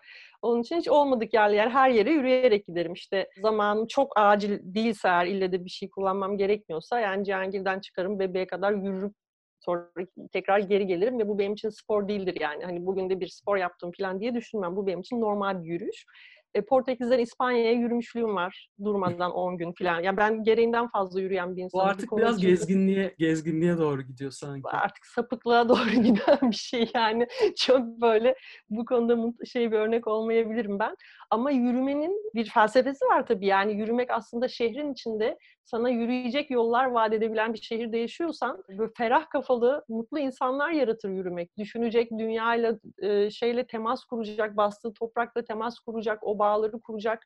[0.42, 2.92] Onun için hiç olmadık yerler yani her yere yürüyerek giderim.
[2.92, 8.18] İşte zamanım çok acil değilse eğer ille de bir şey kullanmam gerekmiyorsa yani Cihangir'den çıkarım
[8.18, 9.14] bebeğe kadar yürürüp
[9.60, 9.90] sonra
[10.32, 12.64] tekrar geri gelirim ve bu benim için spor değildir yani.
[12.64, 14.76] Hani bugün de bir spor yaptım falan diye düşünmem.
[14.76, 16.06] Bu benim için normal bir yürüyüş
[16.54, 19.96] e, Portekiz'den İspanya'ya yürümüşlüğüm var durmadan 10 gün falan.
[19.96, 21.84] Ya yani ben gereğinden fazla yürüyen bir insanım.
[21.84, 22.48] Bu artık biraz için.
[22.48, 24.68] gezginliğe gezginliğe doğru gidiyor sanki.
[24.68, 27.26] Artık sapıklığa doğru giden bir şey yani.
[27.56, 28.34] Çok böyle
[28.70, 30.96] bu konuda şey bir örnek olmayabilirim ben.
[31.30, 33.46] Ama yürümenin bir felsefesi var tabii.
[33.46, 39.30] Yani yürümek aslında şehrin içinde sana yürüyecek yollar vaat edebilen bir şehirde yaşıyorsan böyle ferah
[39.30, 41.58] kafalı, mutlu insanlar yaratır yürümek.
[41.58, 47.24] Düşünecek, dünyayla e, şeyle temas kuracak, bastığı toprakla temas kuracak, o bağları kuracak,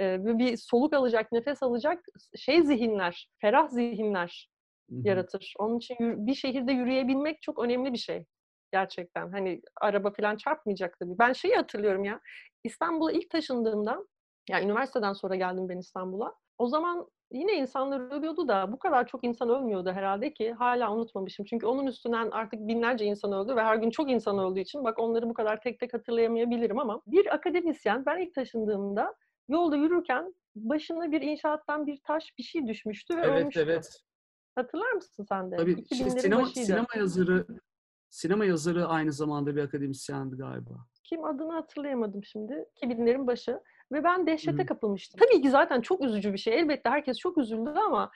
[0.00, 2.04] e, bir soluk alacak, nefes alacak
[2.36, 4.50] şey zihinler, ferah zihinler
[4.90, 5.54] yaratır.
[5.58, 8.24] Onun için bir şehirde yürüyebilmek çok önemli bir şey.
[8.72, 9.30] Gerçekten.
[9.32, 11.18] Hani araba falan çarpmayacak tabii.
[11.18, 12.20] Ben şeyi hatırlıyorum ya.
[12.64, 14.06] İstanbul'a ilk taşındığımda,
[14.50, 16.34] yani üniversiteden sonra geldim ben İstanbul'a.
[16.58, 21.46] O zaman yine insanlar ölüyordu da bu kadar çok insan ölmüyordu herhalde ki hala unutmamışım.
[21.46, 24.98] Çünkü onun üstünden artık binlerce insan öldü ve her gün çok insan öldüğü için bak
[24.98, 29.14] onları bu kadar tek tek hatırlayamayabilirim ama bir akademisyen ben ilk taşındığımda
[29.48, 33.60] yolda yürürken başına bir inşaattan bir taş bir şey düşmüştü ve evet, ölmüştü.
[33.60, 34.02] Evet evet.
[34.54, 35.56] Hatırlar mısın sen de?
[35.56, 37.46] Tabii işte sinema, sinema yazarı
[38.10, 40.74] sinema yazarı aynı zamanda bir akademisyendi galiba.
[41.04, 42.64] Kim adını hatırlayamadım şimdi.
[42.82, 43.60] 2000'lerin başı.
[43.92, 45.20] Ve ben dehşete kapılmıştım.
[45.20, 46.58] Tabii ki zaten çok üzücü bir şey.
[46.58, 48.10] Elbette herkes çok üzüldü ama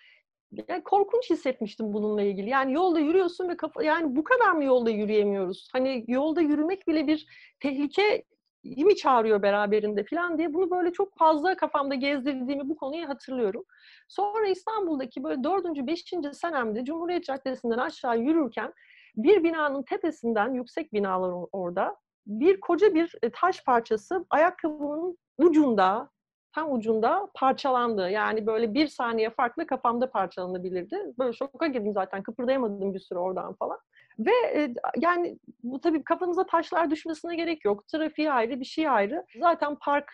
[0.68, 2.50] yani korkunç hissetmiştim bununla ilgili.
[2.50, 5.68] Yani yolda yürüyorsun ve kafa, yani bu kadar mı yolda yürüyemiyoruz?
[5.72, 7.26] Hani yolda yürümek bile bir
[7.60, 8.24] tehlike
[8.64, 13.64] mi çağırıyor beraberinde falan diye bunu böyle çok fazla kafamda gezdirdiğimi bu konuyu hatırlıyorum.
[14.08, 18.72] Sonra İstanbul'daki böyle dördüncü, beşinci senemde Cumhuriyet Caddesi'nden aşağı yürürken
[19.16, 21.96] bir binanın tepesinden, yüksek binalar orada,
[22.26, 26.10] bir koca bir e, taş parçası ayakkabımın ucunda,
[26.52, 28.10] tam ucunda parçalandı.
[28.10, 30.98] Yani böyle bir saniye farklı kafamda parçalanabilirdi.
[31.18, 32.22] Böyle şoka girdim zaten.
[32.22, 33.78] Kıpırdayamadım bir süre oradan falan.
[34.18, 37.88] Ve e, yani bu tabii kafanıza taşlar düşmesine gerek yok.
[37.88, 39.26] Trafiği ayrı, bir şey ayrı.
[39.40, 40.12] Zaten park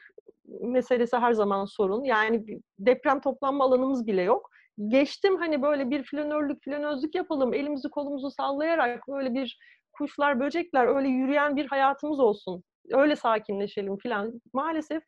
[0.61, 2.05] meselesi her zaman sorun.
[2.05, 2.45] Yani
[2.79, 4.51] deprem toplanma alanımız bile yok.
[4.89, 7.55] Geçtim hani böyle bir flanörlük, flanözlük yapalım.
[7.55, 9.59] Elimizi kolumuzu sallayarak böyle bir
[9.93, 14.41] kuşlar, böcekler öyle yürüyen bir hayatımız olsun öyle sakinleşelim falan.
[14.53, 15.03] Maalesef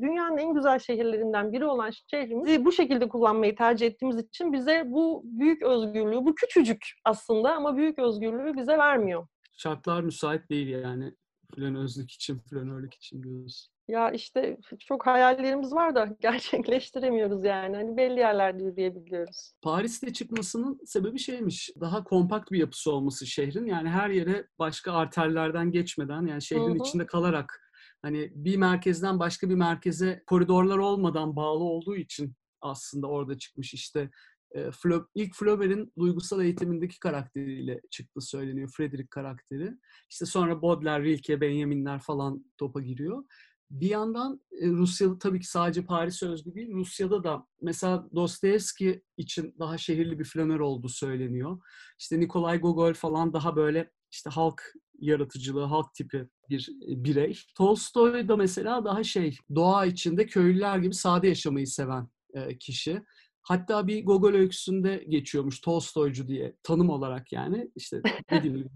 [0.00, 5.22] dünyanın en güzel şehirlerinden biri olan şehrimizi bu şekilde kullanmayı tercih ettiğimiz için bize bu
[5.24, 9.26] büyük özgürlüğü, bu küçücük aslında ama büyük özgürlüğü bize vermiyor.
[9.52, 11.14] Şartlar müsait değil yani.
[11.54, 13.70] flanözlük için, flanörlük için diyoruz.
[13.88, 17.76] Ya işte çok hayallerimiz var da gerçekleştiremiyoruz yani.
[17.76, 19.52] Hani belli yerlerde yürüyebiliyoruz.
[19.62, 21.70] Paris'te çıkmasının sebebi şeymiş.
[21.80, 23.66] Daha kompakt bir yapısı olması şehrin.
[23.66, 26.88] Yani her yere başka arterlerden geçmeden yani şehrin Hı hı.
[26.88, 27.62] içinde kalarak
[28.02, 34.10] hani bir merkezden başka bir merkeze koridorlar olmadan bağlı olduğu için aslında orada çıkmış işte
[34.50, 38.70] e, Flo, ilk Flaubert'in duygusal eğitimindeki karakteriyle çıktı söyleniyor.
[38.76, 39.72] Frederick karakteri.
[40.10, 43.24] İşte sonra Baudelaire, Rilke, Benjamin'ler falan topa giriyor.
[43.70, 46.72] Bir yandan e, Rusya'da tabii ki sadece Paris'e özgü değil.
[46.72, 51.58] Rusya'da da mesela Dostoyevski için daha şehirli bir flanör olduğu söyleniyor.
[51.98, 54.62] İşte Nikolay Gogol falan daha böyle işte halk
[54.98, 57.38] yaratıcılığı, halk tipi bir e, birey.
[57.56, 63.02] Tolstoy da mesela daha şey, doğa içinde köylüler gibi sade yaşamayı seven e, kişi.
[63.42, 68.68] Hatta bir Gogol öyküsünde geçiyormuş Tolstoycu diye tanım olarak yani işte dediğim gibi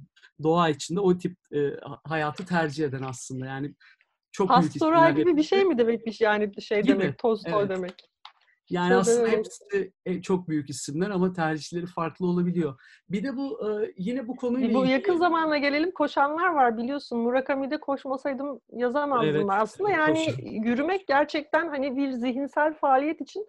[0.43, 1.70] doğa içinde o tip e,
[2.05, 3.74] hayatı tercih eden aslında yani
[4.33, 7.68] çok Pastoral gibi bir şey mi demekmiş yani şey Gibi, demek, Tolstoy evet.
[7.70, 7.95] demek.
[8.70, 9.39] Yani Tabii, aslında evet.
[9.39, 12.81] hepsi e, çok büyük isimler ama tercihleri farklı olabiliyor.
[13.09, 17.18] Bir de bu e, yine bu konuyla Bu ilgili- yakın zamana gelelim koşanlar var biliyorsun.
[17.18, 19.61] Murakami'de koşmasaydım yazamazdım Evet, ben.
[19.61, 20.43] Aslında yani koşan.
[20.47, 23.47] yürümek gerçekten hani bir zihinsel faaliyet için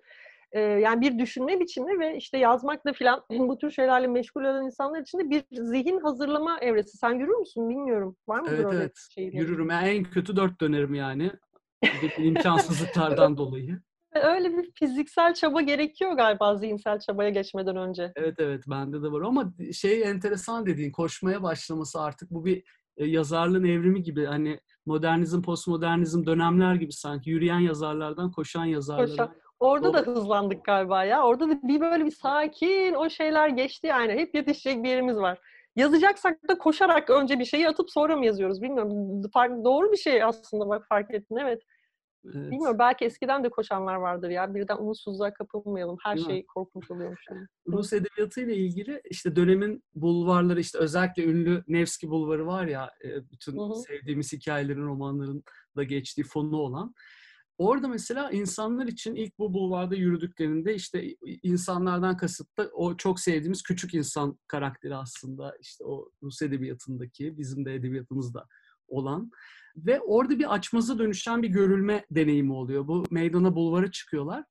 [0.52, 5.02] e, yani bir düşünme biçimi ve işte yazmakla filan bu tür şeylerle meşgul olan insanlar
[5.02, 6.97] için de bir zihin hazırlama evresi.
[6.97, 8.16] Sen yürür müsün bilmiyorum.
[8.28, 9.39] Var mıdır Evet öyle evet şeyler?
[9.39, 9.70] yürürüm.
[9.70, 11.32] Yani en kötü dört dönerim yani.
[12.18, 13.82] İmkansızlıklardan dolayı.
[14.16, 18.12] Öyle bir fiziksel çaba gerekiyor galiba zihinsel çabaya geçmeden önce.
[18.16, 22.64] Evet evet bende de var ama şey enteresan dediğin koşmaya başlaması artık bu bir
[22.97, 29.08] e, yazarlığın evrimi gibi hani modernizm, postmodernizm dönemler gibi sanki yürüyen yazarlardan koşan yazarlara.
[29.08, 29.36] Koşan.
[29.62, 31.24] Orada da hızlandık galiba ya.
[31.24, 34.14] Orada da bir böyle bir sakin o şeyler geçti yani.
[34.14, 35.39] Hep yetişecek bir yerimiz var.
[35.76, 39.22] Yazacaksak da koşarak önce bir şeyi atıp sonra mı yazıyoruz bilmiyorum.
[39.34, 41.62] Fark, doğru bir şey aslında bak fark ettin evet.
[42.26, 42.51] Evet.
[42.51, 44.55] Bilmiyorum belki eskiden de koşanlar vardır ya.
[44.55, 45.97] Birden umutsuzluğa kapılmayalım.
[46.03, 46.34] Her Değil mi?
[46.34, 47.22] şey korkunç oluyormuş.
[47.30, 47.47] Yani.
[47.68, 53.30] Rus edebiyatı ile ilgili işte dönemin bulvarları işte özellikle ünlü Nevski Bulvarı var ya e,
[53.32, 53.76] bütün Hı hı.
[53.76, 55.43] sevdiğimiz hikayelerin romanların
[55.76, 56.93] da geçtiği fonu olan.
[57.62, 63.64] Orada mesela insanlar için ilk bu bulvarda yürüdüklerinde işte insanlardan kasıt da o çok sevdiğimiz
[63.64, 68.47] küçük insan karakteri aslında işte o Rus edebiyatındaki bizim de edebiyatımızda
[68.88, 69.32] olan
[69.78, 72.88] ve orada bir açmaza dönüşen bir görülme deneyimi oluyor.
[72.88, 74.43] Bu meydana bulvara çıkıyorlar.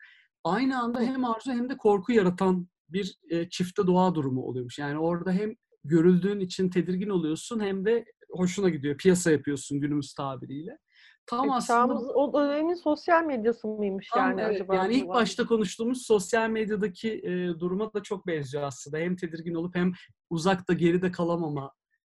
[0.45, 4.79] Aynı anda hem arzu hem de korku yaratan bir e, çifte doğa durumu oluyormuş.
[4.79, 5.55] Yani orada hem
[5.85, 8.97] görüldüğün için tedirgin oluyorsun hem de hoşuna gidiyor.
[8.97, 10.79] Piyasa yapıyorsun günümüz tabiriyle.
[11.31, 14.75] Tam E, aslında o dönemin sosyal medyası mıymış Tam yani evet, acaba?
[14.75, 18.99] Yani ilk başta konuştuğumuz sosyal medyadaki e, duruma da çok benziyor aslında.
[18.99, 19.93] Hem tedirgin olup hem
[20.31, 21.73] uzakta geride kalamama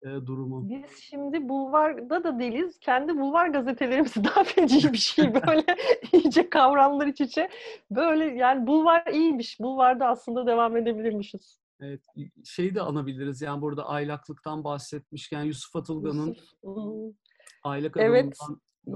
[0.03, 0.69] e, durumu.
[0.69, 2.79] Biz şimdi bulvarda da değiliz.
[2.81, 5.65] Kendi bulvar gazetelerimiz daha feci bir şey böyle
[6.13, 7.51] iyice kavramlar iç içe.
[7.91, 9.61] Böyle yani bulvar iyiymiş.
[9.61, 11.61] Bulvarda aslında devam edebilirmişiz.
[11.81, 12.01] Evet,
[12.45, 13.43] şeyi de anabiliriz.
[13.43, 17.13] Yani burada aylaklıktan bahsetmişken Yusuf Atılgan'ın Yusuf, hmm.
[17.63, 18.39] aylak Evet.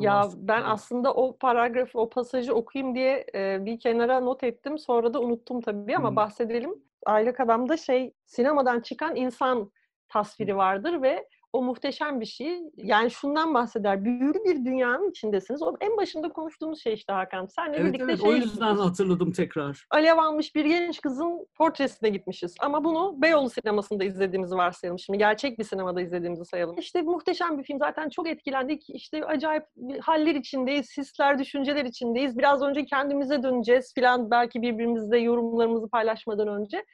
[0.01, 4.78] Ya ben aslında o paragrafı, o pasajı okuyayım diye e, bir kenara not ettim.
[4.78, 6.16] Sonra da unuttum tabii ama Hı.
[6.16, 6.74] bahsedelim.
[7.07, 9.70] Aylak Adam'da şey sinemadan çıkan insan
[10.09, 12.62] tasviri vardır ve o muhteşem bir şey.
[12.76, 14.05] Yani şundan bahseder.
[14.05, 15.62] Büyülü bir dünyanın içindesiniz.
[15.62, 17.46] O en başında konuştuğumuz şey işte Hakan.
[17.46, 19.86] Senle Evet birlikte evet şeye o yüzden hatırladım tekrar.
[19.90, 22.55] Alev almış bir genç kızın portresine gitmişiz.
[22.61, 24.98] Ama bunu Beyoğlu sinemasında izlediğimizi varsayalım.
[24.98, 26.78] Şimdi gerçek bir sinemada izlediğimizi sayalım.
[26.78, 27.78] İşte muhteşem bir film.
[27.78, 28.90] Zaten çok etkilendik.
[28.90, 29.64] İşte acayip
[30.00, 30.96] haller içindeyiz.
[30.96, 32.38] Hisler, düşünceler içindeyiz.
[32.38, 34.30] Biraz önce kendimize döneceğiz filan.
[34.30, 36.84] Belki birbirimizle yorumlarımızı paylaşmadan önce.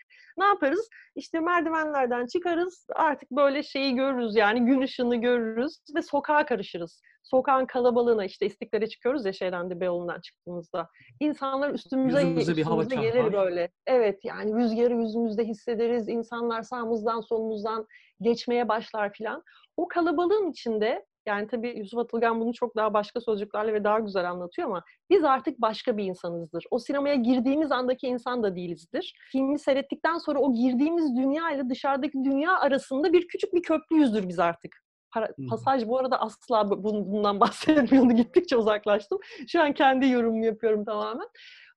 [0.40, 0.88] Ne yaparız?
[1.16, 2.86] İşte merdivenlerden çıkarız.
[2.94, 7.02] Artık böyle şeyi görürüz yani gün ışığını görürüz ve sokağa karışırız.
[7.22, 10.88] Sokağın kalabalığına işte istiklale çıkıyoruz ya şeyden de Beyoğlu'ndan çıktığımızda.
[11.20, 13.44] İnsanlar üstümüze, Yüzümüze bir hava üstümüze gelir çarpar.
[13.46, 13.70] böyle.
[13.86, 16.08] Evet yani rüzgarı yüzümüzde hissederiz.
[16.08, 17.86] İnsanlar sağımızdan solumuzdan
[18.20, 19.42] geçmeye başlar filan.
[19.76, 24.30] O kalabalığın içinde yani tabii Yusuf Atılgan bunu çok daha başka sözcüklerle ve daha güzel
[24.30, 26.64] anlatıyor ama biz artık başka bir insanızdır.
[26.70, 29.14] O sinemaya girdiğimiz andaki insan da değilizdir.
[29.32, 34.38] Filmi seyrettikten sonra o girdiğimiz dünya ile dışarıdaki dünya arasında bir küçük bir köprüyüzdür biz
[34.38, 34.76] artık.
[35.14, 38.12] Para- pasaj bu arada asla bu- bun- bundan bahsetmiyordu.
[38.12, 39.18] Gittikçe uzaklaştım.
[39.48, 41.26] Şu an kendi yorumumu yapıyorum tamamen.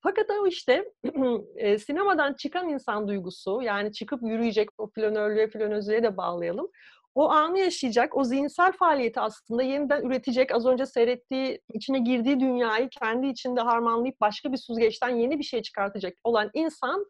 [0.03, 0.91] Fakat o işte
[1.55, 6.67] e, sinemadan çıkan insan duygusu yani çıkıp yürüyecek o flanörlüğe flanözlüğe de bağlayalım.
[7.15, 12.89] O anı yaşayacak, o zihinsel faaliyeti aslında yeniden üretecek, az önce seyrettiği, içine girdiği dünyayı
[12.89, 17.05] kendi içinde harmanlayıp başka bir süzgeçten yeni bir şey çıkartacak olan insanı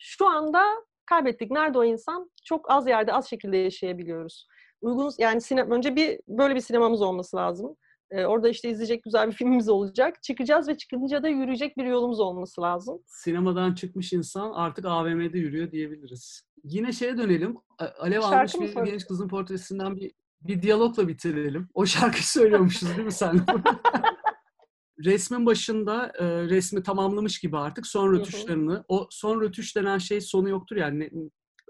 [0.00, 0.64] şu anda
[1.06, 1.50] kaybettik.
[1.50, 2.30] Nerede o insan?
[2.44, 4.46] Çok az yerde, az şekilde yaşayabiliyoruz.
[4.80, 7.76] uygun yani sinema önce bir böyle bir sinemamız olması lazım.
[8.12, 10.22] Ee, orada işte izleyecek güzel bir filmimiz olacak.
[10.22, 13.02] Çıkacağız ve çıkınca da yürüyecek bir yolumuz olması lazım.
[13.06, 16.42] Sinemadan çıkmış insan artık AVM'de yürüyor diyebiliriz.
[16.64, 17.56] Yine şeye dönelim.
[17.98, 18.84] Alev Şarkı almış mı bir söyleyeceksin?
[18.84, 21.68] genç kızın portresinden bir bir diyalogla bitirelim.
[21.74, 23.46] O şarkıyı söylüyormuşuz değil mi sen?
[25.04, 28.84] Resmin başında e, resmi tamamlamış gibi artık son rötuşlarını.
[28.88, 31.10] O son rötuş denen şey sonu yoktur yani.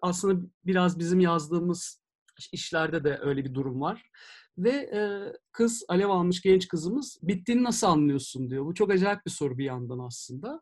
[0.02, 2.02] Aslında biraz bizim yazdığımız
[2.52, 4.10] işlerde de öyle bir durum var.
[4.58, 5.00] Ve e,
[5.52, 8.64] kız, alev almış genç kızımız bittiğini nasıl anlıyorsun diyor.
[8.64, 10.60] Bu çok acayip bir soru bir yandan aslında.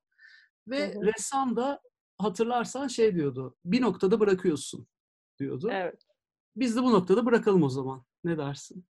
[0.69, 1.05] Ve Hı hı.
[1.07, 1.81] ressam da
[2.19, 3.57] hatırlarsan şey diyordu.
[3.65, 4.87] Bir noktada bırakıyorsun
[5.39, 5.69] diyordu.
[5.73, 6.03] Evet.
[6.57, 8.05] Biz de bu noktada bırakalım o zaman.
[8.25, 8.85] Ne dersin?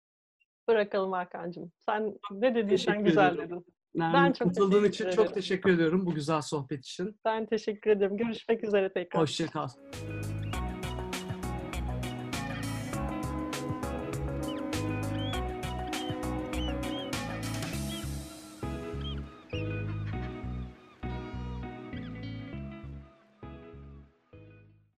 [0.67, 1.71] Bırakalım Hakan'cığım.
[1.85, 3.65] Sen ne dediysen güzel dedin.
[3.95, 5.15] Nermin, Ben çok katıldığın için ederim.
[5.23, 7.19] çok teşekkür ediyorum bu güzel sohbet için.
[7.25, 8.17] Ben teşekkür ederim.
[8.17, 9.21] Görüşmek üzere tekrar.
[9.21, 9.67] Hoşça kal.